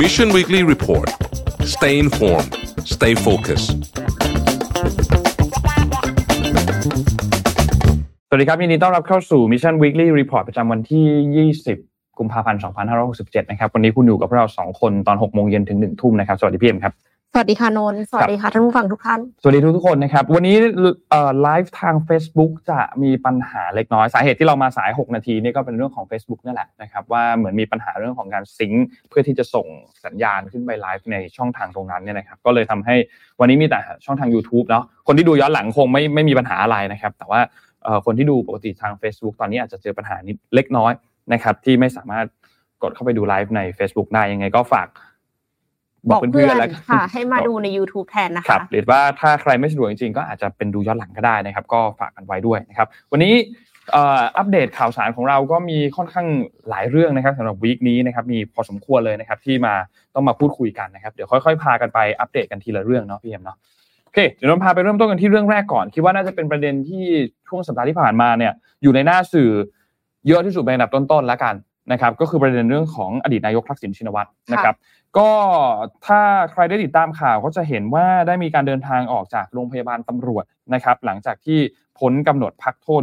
[0.00, 1.08] Mission Weekly Report
[1.74, 2.50] stay informed
[2.94, 3.70] stay focused
[8.28, 12.60] สวัสดีครับ ยินดีต้อนรับเข้าสู่ Mission Weekly Report ประจำวันที่ 20 กุมภาพันธ์
[13.04, 16.92] 2567 นะครับ วันนี้คุณอยู่กับพวกเรา 2 คนตอน 6 โมงเย็นถึง 1 ทุ่มนะครับ สวัสดีพี่เอ็มครับ
[17.38, 20.56] วัสดีค่ะนนท์สวัสดีค่ะท่านผู้ฟังทุกท่าน สวัสดีทุกทุกๆคนนะครับ วันนี้
[21.42, 29.66] ไลฟ์ทาง Facebook จะมีปัญหาเล็กน้อย สาเหตุที่เรามาสาย 6 นาทีนี่ก็เป็นเรื่องของ Facebook นั่นแหละนะครับว่าเหมือนมีปัญหาเรื่องของการซิงค์เพื่อที่จะส่ง
[30.04, 32.94] สัญญาณขึ้นไปไลฟ์ในช่องทางตรงนั้นเนี่ยนะครับก็เลยทำให้
[33.40, 37.40] วันนี้มีแต่ช่องทาง YouTube เนาะคนที่ดูย้อนหลังคงไม่ไม่มีปัญหาอะไรนะครับ แต่ว่า
[37.82, 40.92] เอ่อคนที่ดูปกติทาง Facebook ตอนนี้อาจจะเจอปัญหานิดเล็กน้อย
[41.32, 42.26] นะครับที่ไม่สามารถ
[42.82, 44.88] กดเข้าไปดูไลฟ์ใน Facebook ได้ยังไงก็ฝาก
[46.10, 53.34] บอกเพื่อนแล้วกัค่ะ ให้มาดูใน YouTube แทนนะครัคะบหรือว่าถ้าใครไม่สะดวกจริงๆ ก็อาจจะเป็นดูย้อนหลังก็ได้นะครับ ก็ฝากกันไว้ด้วยนะครับ วันนี้
[53.92, 56.26] เอ่ออัปเดตข่าวสารของเราก็มีค่อนข้าง
[56.68, 59.74] หลายเรื่องนะครับสำหรับวีคนี้นะครับมีพอสมควรเลยนะครับที่มา
[60.14, 63.56] ต้องมาพูดคุยกันนะครับเดี๋ยวค่อยๆ พากันไปอัปเดตกันทีละเรื่องเนาะพี่เอ็มเนาะ
[64.04, 67.04] โอเคเดี๋ยวเราพาไปเริ่มต้นกันที่เรื่องแรกก่อนคิดว่าน่าจะเป็นประเด็นที่
[67.48, 69.50] ช่วงสัปดาห์ที่ผ่านมาเนี่ยอยู่ในหน้าสื่อ
[70.26, 71.54] เยอะที่สุดเป็นอันดับต้นๆแล้วกัน
[71.92, 74.76] นะครับก็คือประเด็นเรื่องของอดีตนายกทักษิณชินวัตรนะครับ
[75.18, 75.30] ก็
[76.06, 76.20] ถ้า
[76.52, 80.44] ใครได้ติดตามข่าวก็จะเห็นว่าได้มีการเดินทางออกจากโรงพยาบาลตำรวจ
[80.74, 81.58] นะครับหลังจากที่
[81.98, 83.00] พ้นกำหนดพักโทษ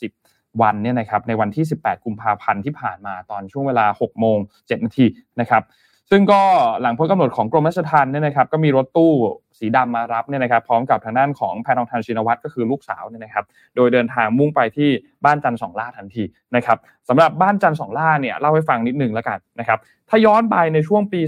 [0.00, 5.06] 180 วันเนี่ยนะครับในวันที่ 18 กุมภาพันธ์ที่ผ่านมาตอนช่วงเวลา 6 โมง 7 นาที
[5.40, 5.62] นะครับ
[6.10, 6.42] ซึ่งก็
[6.80, 9.12] หลังพ้นกำหนดของกรมราชทัณฑ์เนี่ยนะครับก็มีรถตู้
[9.58, 13.44] สีดำมารับเนี่ยนะครับพร้อมกับทางด้านของแพทองทานชินวัตรก็คือลูกสาวเนี่ยนะครับ
[13.76, 14.90] โดยเดินทางมุ่งไปที่
[15.24, 16.24] บ้านจันทร์สองล่าทันที
[16.56, 21.20] นะครับสำหรับบ้านจันทร์สองล่าเนี่ยเล่าให้ฟังนิดนึงแล้วกันนะครับถ้าย้อนไปในช่วงปี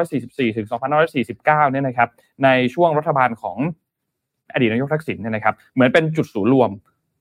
[0.00, 0.66] 2544 ถึง
[1.10, 2.08] 2549 เนี่ยนะครับ
[2.44, 3.56] ในช่วงรัฐบาลของ
[4.52, 6.70] อดีตนายกทักษิณเนี่ยนะครับเหมือนเป็นจุดศูนย์รวม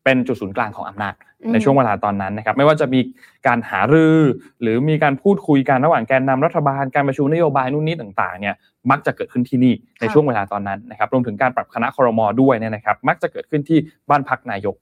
[0.03, 2.99] เป็นจุดศูนย์กลางของอำนาจอืมในช่วงเวลาตอนนั้นนะครับ ไม่ว่าจะมี
[3.47, 4.17] การหารือ
[4.61, 8.55] หรือมีการพูดคุยกันระหว่างแกนนำรัฐบาลการประชุมนโยบายนู่นนี่ต่างๆเนี่ย
[8.91, 13.79] มักจะเกิดขึ้นที่นี่ในช่วงเวลาตอนนั้นนะครับรวมถึงการปรับคณะครมด้วยเนี่ยนะครับ มักจะเกิดขึ้นที่
[14.09, 14.75] บ้านพักนายก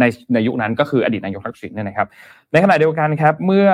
[0.00, 0.04] ใน
[0.34, 2.08] ในยุคนั้นก็คืออดีตนายกทักษิณเนี่ยนะครับ
[2.52, 3.68] ในขณะเดียวกันครับเมื่อ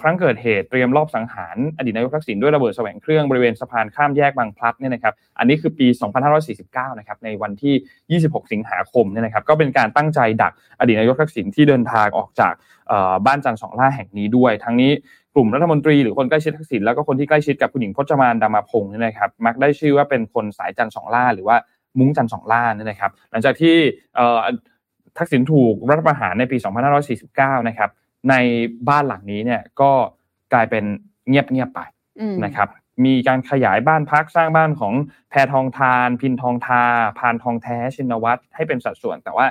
[0.00, 5.86] ครั้งเกิดเหตุเตรียมรอบสังหารอดีตนายกทักษิณด้วยระเบิดแสวงเครื่องบริเวณสะพานข้ามแยกบางพลัดเนี่ยนะครับอันนี้คือปี
[6.42, 12.52] 2549 นะครับในวันที่ 26 สิงหาคมเนี่ยนะครับก็เป็นการตั้งใจดักอดีตนายกทักษิณที่เดินทางออกจาก
[13.26, 14.92] บ้านจันทร์สองล่าแห่งนี้ด้วย ทั้งนี้
[15.34, 21.56] กลุ่มรัฐมนตรีหรือคนใกล้ชิดทักษิณแล้วก็คนที่ใกล้ชิดกับคุณหญิงพจมานดามาพงศ์เนี่ยนะครับมักได้ชื่อว่าเป็นคนสายจันทร์สองล่าหรือว่า
[21.98, 23.76] มุ้งจันทร์สองล่าเนี่ยนะครับ หลังจากที่
[25.18, 26.56] ทักษิณถูกรัฐประหารในปี
[27.12, 27.90] 2549 นะครับ
[28.30, 28.34] ใน
[28.88, 29.90] บ้านหลังนี้เนี่ยก็
[30.52, 30.84] กลายเป็น
[31.28, 31.80] เงียบๆไป
[32.20, 32.68] อืมนะครับ
[33.04, 34.94] มีการขยายบ้านพักสร้างบ้านของ
[35.30, 36.82] แพทองทาน พินทองทา
[37.18, 39.46] พานทองแท้ชินวัตรให้เป็นสัดส่วน แต่ว่า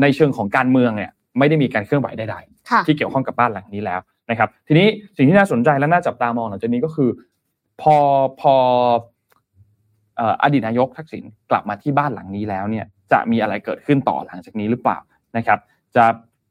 [0.00, 4.00] ในเชิงของการเมืองเนี่ยไม่ได้มีการเคลื่อนไหวใดๆค่ะที่เกี่ยวข้องกับบ้านหลังนี้แล้ว
[4.30, 7.10] นะครับ ทีนี้สิ่งที่น่าสนใจและน่าจับตามองหลังจากนี้ก็คือ
[7.80, 7.96] พอ
[8.40, 8.54] พอ
[10.16, 14.98] เอ่ออดีตนายกทักษิณกลับมาที่บ้านหลังนี้แล้วเนี่ย จะมีอะไรเกิดขึ้นต่อหลังจากนี้หรือเปล่า
[15.36, 15.58] นะครับ
[15.96, 16.04] จะ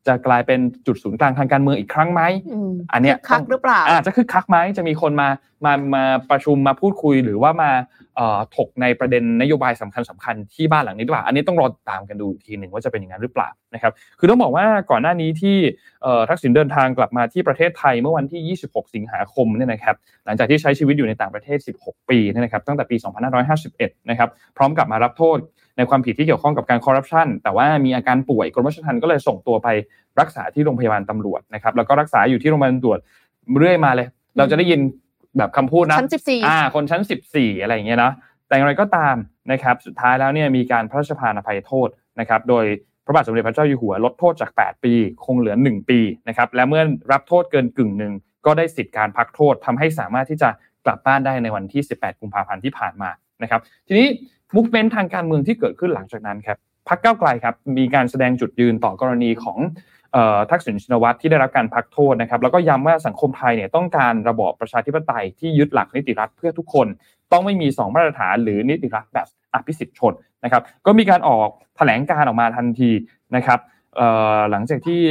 [0.08, 2.22] จะกลายเป็นจุดศูนย์กลางทางการเมืองอีกครั้งไหม
[2.54, 5.30] อืมอันเนี้ยคักหรือเปล่าอาจจะคึกคักไหมจะมีคนมา
[5.66, 7.72] มามาประชุมมาพูดคุยหรือว่ามา
[8.16, 15.58] เอ่อถกในประเด็นนโยบายสำคัญสำคัญที่บ้านหลังนี้หรือเปล่า อันนี้ต้องรอติดตามกันดูอีกทีหนึ่งว่าจะเป็นอย่างนั้นหรือเปล่านะครับ คือต้องบอกว่าก่อนหน้านี้ที่
[16.04, 22.96] เอ่อทักษิณเดินทางกลับมาที่ประเทศไทยเมื่อวันที่ 26 สิงหาคมเนี่ยนะครับ หลังจากที่ใช้ชีวิตอยู่ในต่างประเทศ 16 ปีเนี่ยนะครับ ตั้งแต่ปี
[23.54, 25.38] 2551 นะครับ พร้อมกับมารับโทษ
[25.78, 29.68] ในความผิดที่เกี่ยวข้องกับการคอร์รัปชันแต่ว่ามีอาการป่วยกรมราชทัณฑ์ก็เลยส่งตัวไป
[30.20, 33.00] รักษาที่โรงพยาบาลตำรวจนะครับแล้วก็รักษาอยู่ที่โรงพยาบาลตำรวจ
[33.60, 34.08] เรื่อยมาเลย
[34.38, 34.80] เราจะได้ยิน
[35.38, 37.02] แบบคำพูดนะชั้นสิบสี่อ่าคนชั้น
[37.32, 38.14] 14อะไรอย่างเงี้ยเนาะ
[38.48, 39.16] แต่อย่างไรก็ตาม
[39.52, 41.88] นะครับสุดท้ายแล้วเนี่ยมีการพระราชทานอภัยโทษ
[42.20, 42.66] นะครับโดย
[43.06, 44.94] พระบาทสมเด็จพระเจ้าอยู่หัวลดโทษจาก 8 ปี
[45.26, 48.14] คงเหลือ 1 ปีนะครับและเมื่อรับโทษเกินกึ่งหนึ่ง
[48.46, 50.50] ก็ได้สิทธิการพักโทษทำให้สามารถที่จะ
[50.86, 53.10] กลับบ้านได้ในวันที่ 18 กุมภาพันธ์ที่ผ่านมา
[53.44, 54.08] นะครับ ทีนี้
[54.56, 56.58] มุกเมนทางการเมืองที่เกิดขึ้นหลังจากนั้นครับ
[56.90, 59.60] พักเก้าไกลครับมีการแสดงจุดยืนต่อกรณีของ
[60.52, 66.88] ทักษิณชินวัตรที่ได้รับการพักโทษนะครับแล้วก็ย้ำว่าสังคมไทยเนี่ยต้องการระบอบประชาธิปไตยที่ยึดหลักนิติรัฐเพื่อทุกคน
[67.32, 70.14] ต้องไม่มี 2 มาตรฐานหรือนิติรัฐแบบอภิสิทธิ์ชน
[70.44, 72.92] นะครับก็มีการออกแถลงการออกมาทันที
[73.36, 73.60] นะครับ
[74.52, 75.02] หลังจากที่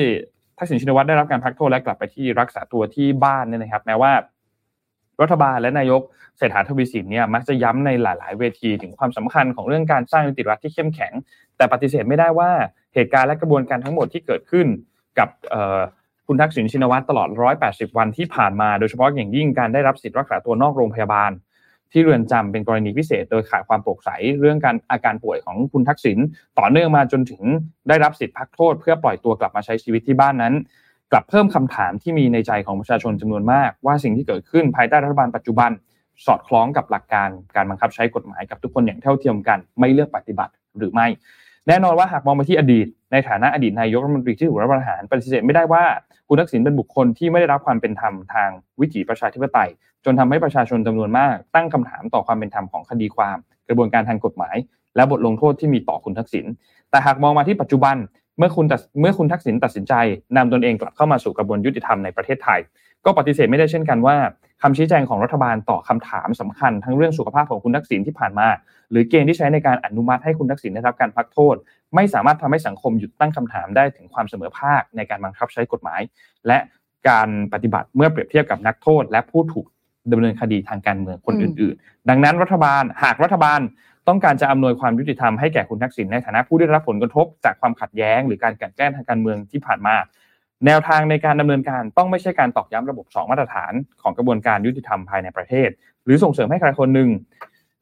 [0.58, 4.12] ทักษิณชินวัตรได้รับการพักโทษและกลับไปที่รักษาตัวที่บ้านเนี่ยนะครับ แม้ว่า
[5.20, 6.02] รัฐบาลและนายก
[6.38, 11.12] เศรษฐาทวีสินเนี่ยมักจะย้ำในหลาย ๆ เวทีถึงความสำคัญของเรื่องการสร้างนิติรัฐที่เข้มแข็ง
[11.56, 12.50] แต่ปฏิเสธไม่ได้ว่า
[12.94, 14.66] เหตุการณ์และกระบวนการทั้งหมดที่เกิดขึ้น
[15.18, 15.28] กับ
[16.26, 17.28] คุณทักษิณชินวัตรตลอด
[17.62, 21.30] 180 วันที่ผ่านมา โดยเฉพาะอย่างยิ่งการได้รับสิทธิ์รักษาตัวนอกโรงพยาบาล
[21.92, 24.10] ที่เรือนจำเป็นกรณีพิเศษ โดยขาดความโปร่งใส
[24.40, 26.18] เรื่องการอาการป่วยของคุณทักษิณ
[26.58, 27.42] ต่อเนื่องมาจนถึง
[27.88, 30.54] ได้รับสิทธิ์พักโทษ เพื่อปล่อยตัวกลับมาใช้ชีวิตที่บ้านนั้น
[31.12, 35.70] กลับเพิ่มคำถามที่มีในใจของประชาชนจำนวนมาก ว่าสิ่งที่เกิดขึ้นภายใต้รัฐบาลปัจจุบัน
[36.26, 41.06] สอดคล้องกับหลักการการบังคับใช้กฎหมายกับทุกคนอย่างเท่าเทียมกัน ไม่เลือกปฏิบัติหรือไม่
[41.68, 45.84] แน่นอนว่าหากมองไปที่อดีต ในฐานะอดีตนายกรัฐมนตรีที่ถูกรัฐประหารปฏิเสธไม่ได้ว่า
[46.28, 48.50] คุณทักษิณเป็นบุคคลที่ไม่ได้รับความเป็นธรรมทาง
[48.80, 49.68] วิถีประชาธิปไตย
[50.04, 53.36] จนทำให้ประชาชนจำนวนมาก ตั้งคำถามต่อความเป็นธรรมของคดีความ
[53.68, 54.56] กระบวนการทางกฎหมาย
[54.96, 56.46] และบทลงโทษที่มีต่อคุณทักษิณ
[56.90, 57.96] แต่หากมองมาที่ปัจจุบัน
[58.38, 58.66] เมื่อคุณ
[59.00, 59.94] เมื่อคุณทักษิณตัดสินใจ
[60.36, 62.60] นำตนเองกลับเข้ามาสู่กระบวนยุติธรรมในประเทศไทย
[63.04, 64.16] ก็ปฏิเสธไม่ได้เช่นกันว่า
[64.62, 68.48] คำชี้แจงของรัฐบาลต่อคำถามสำคัญ ทั้งเรื่องสุขภาพของคุณทักษิณที่ผ่านมา
[68.90, 71.56] หรือเกณฑ์ที่ใช้ในการอนุมัติให้คุณทักษิณได้รับการพักโทษ
[71.94, 76.00] ไม่สามารถทำให้สังคมหยุดตั้งคำถามได้ถึงความเสมอภาคในการบังคับใช้กฎหมาย
[76.46, 76.58] และ
[77.08, 79.66] การปฏิบัติเมื่อเปรียบเทียบกับนักโทษ และผู้ถูก
[80.12, 83.60] ดำเนินคดีทางการเมืองคนอื่น ๆ ดังนั้นรัฐบาลหากรัฐบาล
[84.08, 89.96] ต้องการจะอำนวยความยุติธรรมให้แก่คุณทักษิณในฐานะผู้ได้รับผลกระทบจากความขัดแย้ง หรือการกันแกล้งทางการเมืองที่ผ่านมา
[90.66, 93.72] แนวทางในการดำเนินการต้องไม่ใช่การตอกย้ำระบบ 2 มาตรฐาน
[94.02, 95.68] ของกระบวนการยุติธรรมภายในประเทศ
[96.04, 97.08] หรือส่งเสริมให้ใครคนหนึ่ง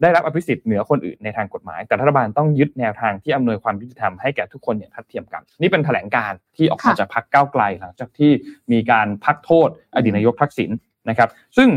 [0.03, 8.31] ได้รับอภิสิทธิ์เหนือคนอื่นในทางกฎหมาย แต่รัฐบาลต้องยึดแนวทางที่อำนวยความยุติธรรมให้แก่ทุกคนอย่างทัดเทียมกัน นี่เป็นแถลงการที่ออกมาจากพักก้าวไกลหลังจากที่
[8.73, 10.71] มีการพักโทษอดีตนายกทักษิณ
[11.09, 11.69] นะครับ ซึ่ง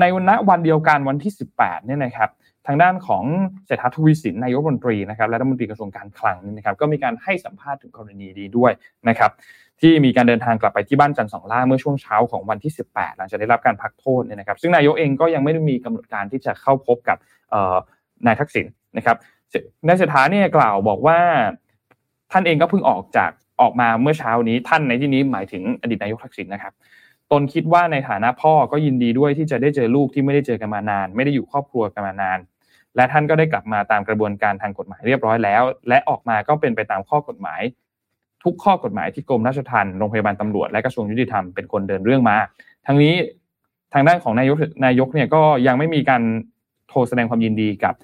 [0.00, 2.30] ในวันวันเดียวกันวันที่ 18เนี่ยนะครับ
[2.66, 3.24] ทางด้านของ
[3.66, 8.72] เศรษฐาทวีสินนายกรัฐมนตรีนะครับและรัฐมนตรีกระทรวงการคลังนี่นะครับก็มีการให้สัมภาษณ์ถึงกรณีดีด้วย
[9.08, 9.30] นะครับ
[9.80, 17.18] ที่มีการเดินทางกลับไปที่บ้านจันทร์สองล่าเมื่อช่วงเช้าของวันที่ 18 หลังจากได้รับการพักโทษเนี่ยนะครับ ซึ่งนายกเองก็ยังไม่ได้มีกำหนดการที่จะเข้าพบกับ
[18.26, 19.16] นายทักษิณนะครับ
[19.86, 21.18] นายเศรษฐาเนี่ยกล่าวบอกว่า
[22.32, 26.72] ท่านเองก็เพิ่งออกจากออกมาเมื่อเช้านี้ท่านในที่นี้หมายถึงอดีตนายกทักษิณนะครับ
[27.32, 32.38] ตนคิดว่าในฐานะพ่อก็ยินดีด้วยที่จะได้เจอลูกที่ไม่ได้เจอกันมานาน ไม่ได้อยู่ครอบครัวกันมานาน
[32.96, 37.60] และท่านก็ได้กลับมาตามกระบวนการทางกฎหมายเรียบร้อยแล้ว และออกมาก็เป็นไปตามข้อกฎหมาย
[38.44, 42.36] ทุกข้อกฎหมายที่กรมราชทัณฑ์โรงพยาบาลตำรวจและกระทรวงยุติธรรมเป็นคนเดินเรื่องมา
[42.86, 43.14] ทั้งนี้
[43.94, 44.56] ทางด้านของนายก
[44.86, 46.22] นายกเนี่ยก็ยังไม่มีการ
[46.88, 47.94] โทรแสดงความยินดีกับ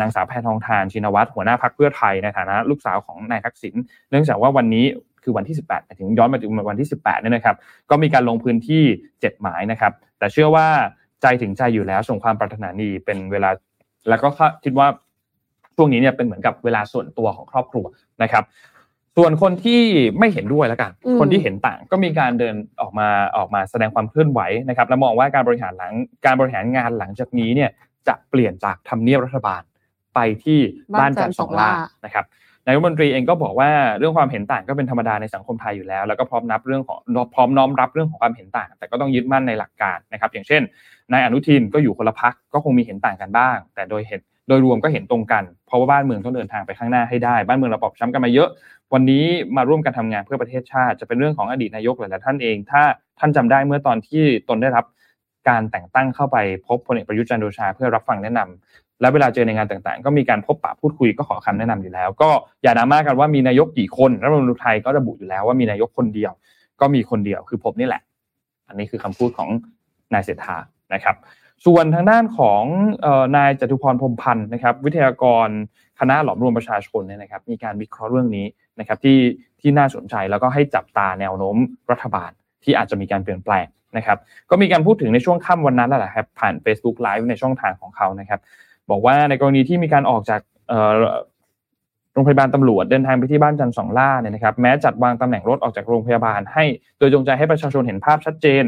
[0.00, 3.74] นางสาวแพทองทานชินวัตรหัวหน้าพักเพื่อไทยในฐานะลูกสาวของนายทักษิณ
[4.10, 4.86] เนื่องจากว่าวันนี้
[5.22, 7.56] คือวันที่ 18ถึงย้อนมาถึงวันที่ 18เนี่ยนะครับ
[7.90, 10.66] ก็มีการลงพื้นที่ 7 หมายนะครับ แต่เชื่อว่า
[11.22, 13.50] ใจถึงใจอยู่แล้วส่งความปรารถนาดีเป็นเวลา
[14.08, 14.28] แล้วก็
[14.64, 14.88] คิดว่า
[15.76, 17.84] ช่วงนี้เนี่ยเป็นเหมือนกับเวลาส่วนตัวของครอบครัว
[18.22, 18.44] นะครับ
[19.16, 19.82] ส่วนคนที่
[20.18, 25.94] ไม่เห็นด้วยแล้วกัน คนที่เห็นต่างก็มีการเดินออกมาออกมาแสดงความเคลื่อนไหวนะครับ และมองว่าการบริหารหลัง
[26.26, 27.70] การบริหารงานหลังจากนี้เนี่ย
[28.08, 29.62] จะเปลี่ยนจากทำเนียบรัฐบาล
[30.14, 30.60] ไปที่
[31.00, 31.70] บ้านจันทร์สองล่า
[32.04, 36.98] นะครับนายกรัฐมนตรีเองก็บอกว่าเรื่องความเห็นต่างก็เป็นธรรมดาในสังคมไทยอยู่แล้ว แล้วก็พร้อมนับเรื่องของ
[37.34, 40.62] พร้อมน้อมรับเรื่องของความเห็นต่าง แต่ก็ต้องยึดมั่นในหลักการนะครับอย่างเช่น
[41.12, 48.48] นายอนุทินก็อยู่คนละพักก็คงมีเห็นต่างกันบ้าง แต่โดยเห็นโดยรวมก็เห็นตรงกัน เพราะว่าบ้านเมืองต้องเดินทางไปข้างหน้าให้ได้ บ้านเมืองเราปอบช้ำกันมาเยอะ
[48.92, 49.24] วันนี้
[49.56, 52.82] มาร่วมกันทำงานเพื่อประเทศชาติ จะเป็นเรื่องของอดีตนายกหลายท่านเอง ถ้า
[53.18, 54.84] ท่านจำได้เมื่อตอนที่ตนได้รับ
[55.48, 62.30] การแต่งตั้งเข้าไปพบพลเอกประยุทธ์จันโอชาเพื่อรับฟังแนะนำ และเวลาเจอในงานต่างๆ ก็มีการพบปะพูดคุยก็ขอคำแนะนำอยู่แล้ว ก็
[62.62, 66.32] อย่าดราม่ากันว่ามีนายกกี่คนรัฐมนตรีไทยก็ระบุอยู่แล้วว่ามีนายกคนเดียว
[66.80, 68.02] ก็มีคนเดียวคือผมนี่แหละ
[68.68, 69.48] อันนี้คือคำพูดของ
[70.14, 70.56] นายเศรษฐา
[70.94, 71.16] นะครับ
[71.66, 72.62] ส่วนทางด้านของ
[73.36, 75.48] นายจตุพรพรมพันธ์นะครับ วิทยากร
[76.00, 78.46] คณะหลอมรวมประชาชนเนี่ยนะครับ มีการวิเคราะห์เรื่องนี้
[78.78, 79.18] นะครับที่
[79.60, 81.56] ที่น่าสนใจแล้วก็ให้จับตาแนวโน้ม
[81.90, 82.30] รัฐบาล
[82.64, 83.66] ที่อาจจะมีการเปลี่ยนแปลง
[83.96, 84.18] นะครับ
[84.50, 88.40] ก็มีการพูดถึงในช่วงค่ำวันนั้นแหละครับผ่าน Facebook Live ในช่องทางของเขานะครับ
[88.90, 90.40] บอกว่าในกรณีที่มีการออกจาก
[92.14, 96.64] โรงพยาบาลตำรวจเดินทางไปที่บ้านจันทร์สองล่าเนี่ยนะครับแม้จัดวางตำแหน่งรถออกจากโรงพยาบาล ให้
[96.98, 98.64] โดยจงใจให้ประชาชนเห็นภาพชัดเจน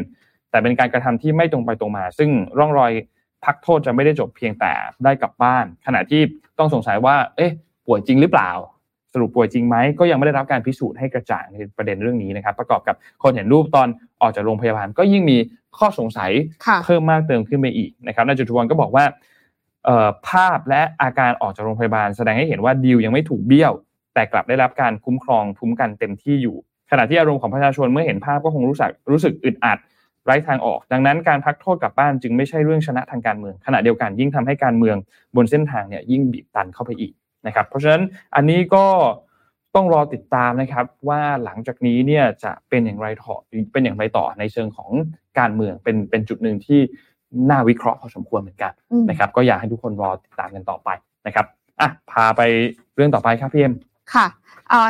[0.50, 2.92] แต่เป็นการกระทำที่ไม่ตรงไปตรงมา ซึ่งร่องรอย
[3.44, 4.72] พักโทษจะไม่ได้จบเพียงแต่
[5.04, 6.20] ได้กลับบ้าน ขณะที่
[6.58, 7.52] ต้องสงสัยว่า เอ๊ะ
[7.86, 8.50] ป่วยจริงหรือเปล่า
[9.12, 13.88] สรุปป่วยจริงไหมก็ยังไม่ได้รับการพิสูจน์ให้กระจ่างในประเด็นเรื่องนี้นะครับ ประกอบกับคนเห็นรูปตอน
[14.22, 15.38] ออกจากโรงพยาบาล ก็ยิ่งมี
[15.78, 16.30] ข้อสงสัย
[16.84, 19.04] เพิ่มมากเติมขึ้นไปอีกนะครับนายจุตุวันก็บอกว่า
[20.28, 23.72] ภาพและอาการออกจากโรงพยาบาล แสดงให้เห็นว่าดีลยังไม่ถูกเบี้ยว
[24.14, 26.56] แต่กลับได้รับการคุ้มครองคุ้มกันเต็มที่อยู่
[26.90, 29.78] ขณะที่อารมณ์ของประชาชนเมื่อเห็นภาพก็คงรู้สึกรู้สึกอึดอัด
[30.24, 34.96] ไร้ทางออก ดังนั้นการพักโทษกลับบ้านจึงไม่ใช่เรื่องชนะทางการเมือง ขณะเดียวกันยิ่งทำให้การเมือง
[35.36, 37.12] บนเส้นทางเนี่ยยิ่งบีบตันเข้าไปอีก
[37.46, 38.02] นะครับ เพราะฉะนั้น
[38.34, 38.86] อันนี้ก็
[39.74, 43.34] ต้องรอติดตามนะครับว่าหลังจากนี้เนี่ยจะเป็นอย่างไรต่อ
[43.72, 44.90] เป็นอย่างไรต่อในเชิงของ
[45.38, 46.80] การเมืองเป็นเป็นจุดหนึ่งที่
[47.50, 48.72] น่าวิเคราะห์พอสมควรเหมือนกัน
[49.08, 50.88] นะครับ ก็อยากให้ทุกคนรอติดตามกันต่อไป
[51.26, 51.46] นะครับ
[51.80, 52.40] อะพาไป
[52.94, 53.74] เรื่องต่อไปครับพี่เอ็ม
[54.14, 54.26] ค่ะ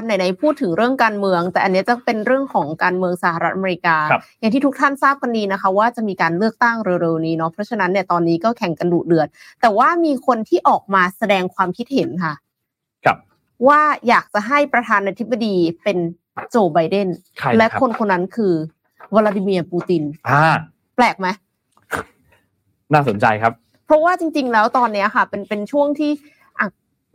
[0.05, 3.97] ไหนๆพูดถึงเรื่องการเมือง แต่อันนี้จะเป็นเรื่องของการเมืองสหรัฐอเมริกา
[4.41, 9.29] อย่างที่ทุกท่านทราบกันดีนะคะ ว่าจะมีการเลือกตั้งเร็วๆนี้เนาะเพราะฉะนั้นเนี่ยตอนนี้ก็แข่งกันดุเดือด
[9.61, 12.35] แต่ว่ามีคนที่ออกมาแสดงความคิดเห็นค่ะ
[13.05, 13.17] ครับ
[13.69, 15.99] ว่าอยากจะให้ประธานาธิบดีเป็น
[16.51, 17.09] โจไบเดน
[17.59, 18.53] และคนคนนั้นคือ
[19.15, 20.03] วลาดิเมียร์ปูติน
[20.97, 21.29] แปลกไหม
[22.95, 23.53] น่าสนใจครับ
[23.87, 26.11] เพราะว่าจริง ๆ แล้วตอนนี้ค่ะ เป็นเป็นช่วงที่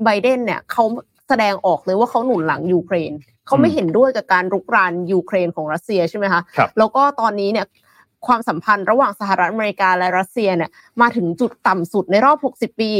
[0.04, 0.84] ไบเดนเนี่ยเขา
[1.28, 3.12] แสดงออกเลยว่าเขาหนุนหลังยูเครน
[3.48, 6.42] เขาไม่เห็นด้วยกับการรุกรานยูเครนของรัสเซียใช่ไหมคะ
[6.78, 7.66] แล้วก็ตอนนี้เนี่ย
[8.28, 10.70] ความสัมพันธ์ระหว่างสหรัฐอเมริกาและรัสเซียเนี่ย
[11.02, 12.92] มาถึงจุดต่ำสุดในรอบ 60 ปี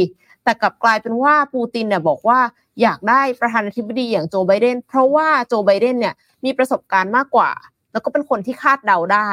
[0.44, 2.40] แต่กลับกลายเป็นว่าปูตินเนี่ยบอกว่า
[2.82, 7.50] อยากได้ประธานาธิบดีอย่างโจไบเดนเพราะว่าโจไบเดนเนี่ยมีประสบการณ์มากกว่า
[7.92, 9.30] แล้วก็เป็นคนที่คาดเดาได้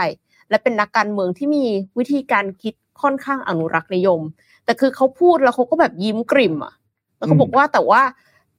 [0.50, 1.66] และเป็นนักการเมืองที่มี
[1.98, 4.22] วิธีการคิด ค่อนข้างอนุรักษ์นิยม
[4.66, 6.74] แต่คือเขาพูดแล้วเขาก็แบบยิ้มกริ่มอะ
[7.18, 8.02] แล้วเขาบอกว่าแต่ว่า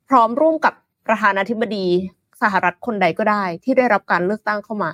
[0.09, 0.75] พร้อมร่วมกับ
[1.07, 1.87] ประธานาธิบดี
[2.43, 4.93] สหรัฐคนใดก็ได้ ที่ได้รับการเลือกตั้งเข้ามา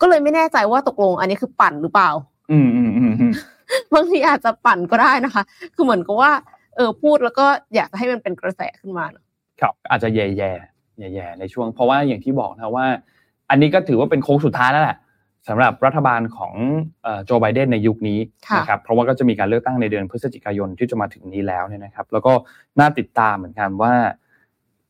[0.00, 2.10] ก็เลยไม่แน่ใจว่าตกลงอันนี้คือปั่นหรือเปล่า
[2.50, 3.32] อืมอืมอืม
[3.94, 5.42] บางทีอาจจะปั่นก็ได้นะคะ
[5.74, 6.32] คือเหมือนกับว่า
[6.76, 9.04] เออพูดแล้วก็อยากจะให้มันเป็นกระแสขึ้นมา
[9.60, 10.50] ครับอาจจะแย่แย่
[11.14, 12.86] แย่ในช่วง เพราะว่าอย่างที่บอกนะว่า
[13.50, 14.96] อันนี้ก็ถือว่าเป็นโค้งสุดท้ายแล้วแหละ
[15.48, 16.54] สำหรับรัฐบาลของ
[17.24, 18.18] โจไบเดนในยุคนี้
[18.56, 22.32] นะครับเพราะว่าก็จะมีการเลือกตั้งในเดือนพฤศจิกายนที่จะมาถึงนี้แล้วเนี่ยนะครับ แล้วก็
[22.80, 23.92] น่าติดตามเหมือนกันว่า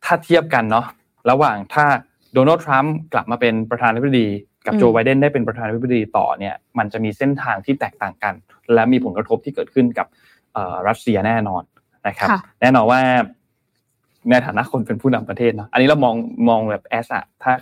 [0.05, 0.87] ถ้าเทียบกันเนาะ
[1.31, 1.85] ระหว่างถ้า
[2.35, 4.29] โดนัลด์ทรัมป์กลับมาเป็นประธานาธิบดี
[4.67, 8.35] กับโจไบเดนได้เป็นประธานาธิบดีต่อเนี่ยมันจะมีเส้นทางที่แตกต่างกัน
[8.75, 10.07] และมีผลกระทบที่เกิดขึ้นกับ
[10.89, 11.63] รัสเซียแน่นอน
[12.09, 12.29] นะครับ
[12.61, 13.01] แน่นอนว่า
[14.31, 16.17] ในฐานะคนเป็นผู้นำประเทศเนาะอันนี้เรามอง
[16.49, 17.53] มองแบบแอสอะถ้า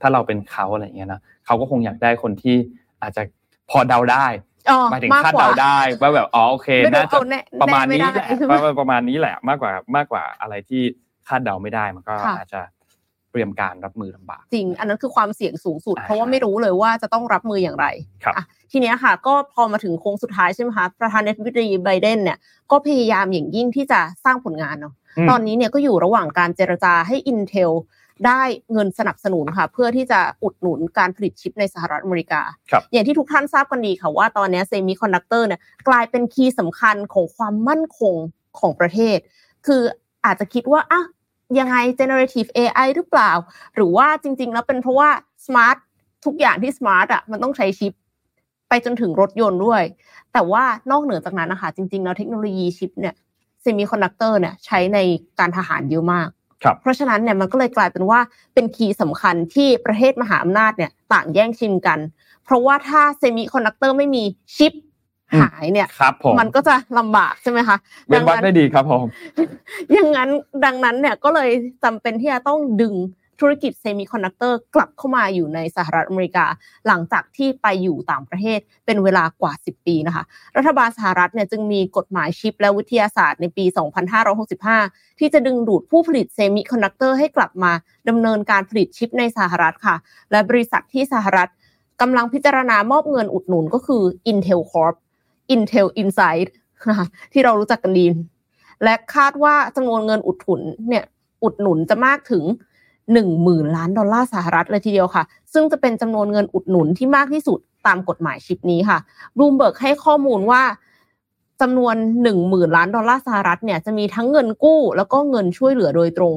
[0.00, 2.56] ถ้าเราเป็นเขาอะไรอย่างเงี้ยนะเขาก็คงอยากได้คนที่
[3.02, 3.22] อาจจะ
[3.70, 4.26] พอเดาได้
[4.90, 7.18] หมายถึงคาดเดาได้ว่าแบบอ๋อโอเคน่าจะ
[7.62, 8.28] ประมาณนี้แหละ
[8.80, 10.82] ประมาณนี้แหละมากกว่ามากกว่าอะไรที่
[11.28, 12.60] คาดเดาไม่ได้มันก็อาจจะ
[13.30, 17.86] เตรียมการรับมือลำบากจริง อันนั้นคือความเสี่ยงสูงสุด เพราะว่าไม่รู้เลยว่าจะต้องรับมืออย่างไร
[18.24, 18.34] ครับ
[18.72, 22.38] ทีนี้ค่ะ ก็พอมาถึงโค้งสุดท้ายใช่ไหมคะประธานาธิบดีไบเดนเนี่ย
[22.70, 24.94] ก็พยายามอย่างยิ่งที่จะสร้างผลงานเนาะ
[25.30, 27.72] ตอนนี้เนี่ยก็อยู่ระหว่างการเจรจาให้ Intel
[28.26, 32.42] ได้เงินสนับสนุนค่ะ เพื่อที่จะอุดหนุนการผลิตชิปในสหรัฐอเมริกา
[32.92, 38.14] อย่างที่ทุกท่านทราบกันดีค่ะว่าตอนนี้เซมิคอนดักเตอร์เนี่ยกลายเป็น key สำคัญของความมั่นคง
[38.58, 39.18] ของประเทศ
[39.66, 39.82] คือ
[40.24, 41.02] อาจจะคิดว่าอะ
[41.58, 43.32] ยังไง generative AI หรือเปล่า
[43.74, 45.08] หรือว่าจริง ๆ แล้วเป็นเพราะว่า
[45.44, 45.76] smart
[46.24, 47.92] ทุกอย่างที่ smart อะมันต้องใช้ชิป
[48.68, 49.82] ไปจนถึงรถยนต์ด้วย
[50.32, 53.14] แต่ว่านอกเหนือจากนั้นนะคะจริงๆแล้วเทคโนโลยีชิปเนี่ย
[53.62, 54.98] เซมิคอนดักเตอร์เนี่ยใช้ใน
[55.38, 56.28] การทหารเยอะมาก
[56.80, 58.20] เพราะฉะนั้นเนี่ยมันก็เลยกลายเป็นว่า
[58.54, 61.98] เป็น key สำคัญที่ประเทศมหาอำนาจเนี่ยต่างแย่งชิงกัน
[62.44, 64.22] เพราะว่าถ้าเซมิคอนดักเตอร์ไม่มี
[64.56, 64.72] ชิป
[65.40, 67.76] หายเนี่ยครับผมมันก็จะลำบากใช่ไหมคะ
[68.06, 69.04] เว้นวรรคได้ดีครับผม
[69.92, 70.28] อย่างนั้น
[70.64, 71.50] ดังนั้นเนี่ยก็เลย
[71.84, 72.94] จำเป็นที่จะต้องดึง
[73.40, 76.46] ธุรกิจเซมิคอนดักเตอร์กลับเข้ามาอยู่ในสหรัฐอเมริกา
[76.86, 80.24] หลังจากที่ไปอยู่ต่างประเทศเป็นเวลากว่า 10 ปีนะคะ
[80.56, 83.64] รัฐบาลสหรัฐเนี่ยจึงมีกฎหมายชิป และวิทยาศาสตร์ในปี
[84.42, 87.72] 2565 ที่จะดึงดูดผู้ผลิตเซมิคอนดักเตอร์ให้กลับมา
[88.08, 89.96] ดำเนินการผลิตชิปในสหรัฐค่ะ
[90.30, 91.48] และบริษัทที่สหรัฐ
[92.00, 94.96] กำลังพิจารณามอบเงินอุดหนุนก็คือ Intel Corp
[95.54, 96.48] Intel Inside
[97.32, 98.06] ที่เรารู้จักกันดี
[98.84, 101.04] และคาดว่าจำนวนเงินอุดหนุนเนี่ย
[101.44, 102.44] อุดหนุนจะมากถึง
[103.12, 108.98] หนึ่งหมื่นล้านดอลลาร์สหรัฐเลยทีเดียวค่ะ ซึ่งจะเป็นจำนวนเงินอุดหนุนที่มากที่สุดตามกฎหมายชิปนี้ค่ะ
[109.36, 110.62] บลูมเบิร์กให้ข้อมูลว่า
[111.60, 116.34] จำนวนหนึ่งหมื่นล้านดอลลาร์สหรัฐเนี่ยจะมีทั้งเงินกู้ แล้วก็เงินช่วยเหลือโดยตรง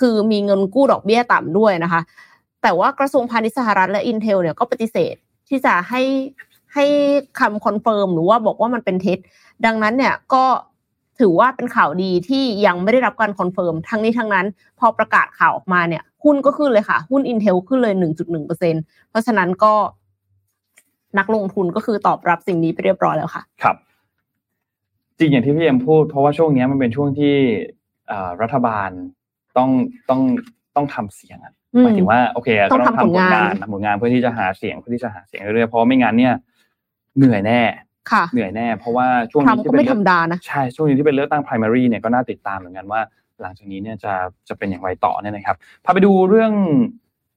[0.00, 2.00] คือมีเงินกู้ดอกเบี้ยต่ำด้วยนะคะ
[2.62, 5.14] แต่ว่ากระทรวงพาณิชย์สหรัฐและ Intel เนี่ยก็ปฏิเสธ
[5.48, 6.02] ที่จะให้
[6.74, 6.84] ให้
[7.40, 9.18] คำ confirm หรือว่าบอกว่ามันเป็นเท็จ
[9.66, 10.44] ดังนั้นเนี่ยก็
[11.20, 14.46] ถือว่าเป็นข่าวดีที่ยังไม่ได้รับการ confirm ทั้งนี้ทั้งนั้น
[14.78, 17.94] พอประกาศข่าวออกมาเนี่ย หุ้นก็ขึ้นเลยค่ะ หุ้น Intel ขึ้นเลย
[18.36, 18.48] 1.1%
[19.10, 19.74] เพราะฉะนั้นก็
[21.18, 23.76] นักลงทุนก็คือตอบรับสิ่งนี้ไปเรียบร้อยแล้วค่ะ ครับ
[25.18, 27.34] จริงอย่างที่พี่เอ็มพูด เพราะว่าช่วงนี้มันเป็นช่วงที่
[28.42, 28.90] รัฐบาล
[29.56, 29.70] ต้อง
[30.08, 30.20] ต้อง
[30.76, 31.38] ต้องทำเสียง
[31.82, 36.34] หมายถึงว่าโอเคต้องทำผลงานทำผลงานเพื่อที่จะหาเสียงเพื่อที่จะหาเสียงเรื่อยๆเพราะไม่งั้นเนี่ย
[37.16, 37.60] เหนื่อยแน่
[38.32, 43.00] เหนื่อยแน่ เพราะว่าช่วงนี้ที่เป็นธรรมดานะใช่ช่วงนี้ที่เป็นเลือกตั้ง primary เนี่ยก็น่าติดตามเหมือนกันว่า
[43.42, 44.12] หลังจากนี้เนี่ยจะ
[44.48, 46.52] จะเป็นอย่างไรต่อเนี่ยนะครับพาไปดูเรื่อง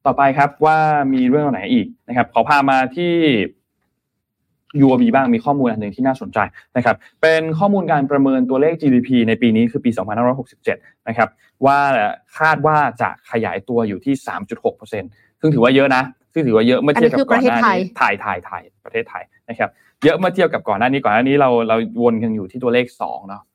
[0.06, 0.78] ต่อไปครับว่า
[1.14, 3.14] มีเรื่องไหนอีกนะครับ ขอพามาที่
[4.84, 6.40] UOB บ้างมีข้อมูลอันหนึ่งที่น่าสนใจ
[6.78, 9.92] นะครับ เป็นข้อมูลการประเมินตัวเลข GDP ในปีนี้คือปี
[10.50, 11.30] 2567 นะครับ
[11.66, 11.78] ว่า
[12.38, 14.14] คาดว่าจะขยายตัวอยู่ที่
[14.78, 19.70] 3.6%ซึ่งถือว่าเยอะนะ ซึ่งถือว่าเยอะเมื่อเทียบกับก่อนหน้านี้ไทยไทยไทยประเทศไทยนะครับ
[20.04, 23.48] เยอะเมื่อเทียบกับก่อนหน้านี้ก่อนหน้านี้เราเราวนกันอยู่ที่ตัวเลข2เนาะค่ะ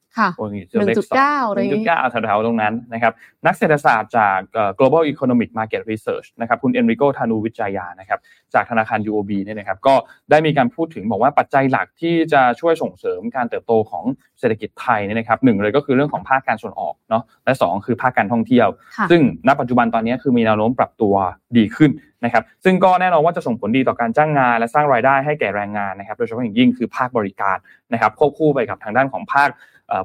[0.79, 3.13] หนึ่งจุดเก้าหนึ่งจุดเก้าแถวๆตรงนั้นนะครับ
[3.47, 4.39] นักเศรษฐศาสตร์จาก
[4.79, 8.19] global economic market research นะครับคุณเอนริโกธานูวิจายานะครับ
[8.55, 9.95] จากธนาคาร UOB เนี่ยนะครับก็
[10.31, 14.05] ได้มีการพูดถึงบอกว่าปัจจัยหลักที่จะช่วยส่งเสริมการเติบโตของ
[14.39, 18.69] เศรษฐกิจไทยเนี่ยนะครับหนึ่งเลยก็คือเรื่องของภาคการส่งออกเนาะและ 2 คือภาคการท่องเที่ยว
[19.11, 21.15] ซึ่งณปัจจุบันตอนนี้คือมีแนวโน้มปรับตัว
[21.59, 21.93] ดีขึ้น
[22.25, 27.57] นะครับซึ่งก็แน่นอนว่าจะส่งผลดีต่อการจ้างงาน และสร้างรายได้ให้แก่แรงงานนะครับโดยเฉพาะอย่างยิ่งคือภาคบริการ
[27.93, 29.49] นะครับควบคู่ไปกับทางด้านของภาค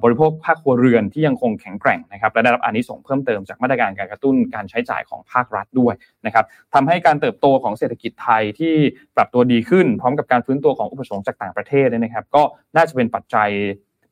[0.03, 5.93] บริโภคภาคครัวเรือนที่ยังคงแข็งแกร่งนะครับและได้รับอันนี้ส่งเพิ่มเติมจากมาตรการการกระตุ้นการใช้จ่ายของภาครัฐด้วย
[6.25, 8.75] นะครับทำให้การเติบโตของเศรษฐกิจไทยที่
[9.15, 12.43] ปรับตัวดีขึ้น พร้อมกับการฟื้นตัวของอุปสงค์จากต่างประเทศนะครับ ก็
[12.75, 13.49] น่าจะเป็นปัจจัย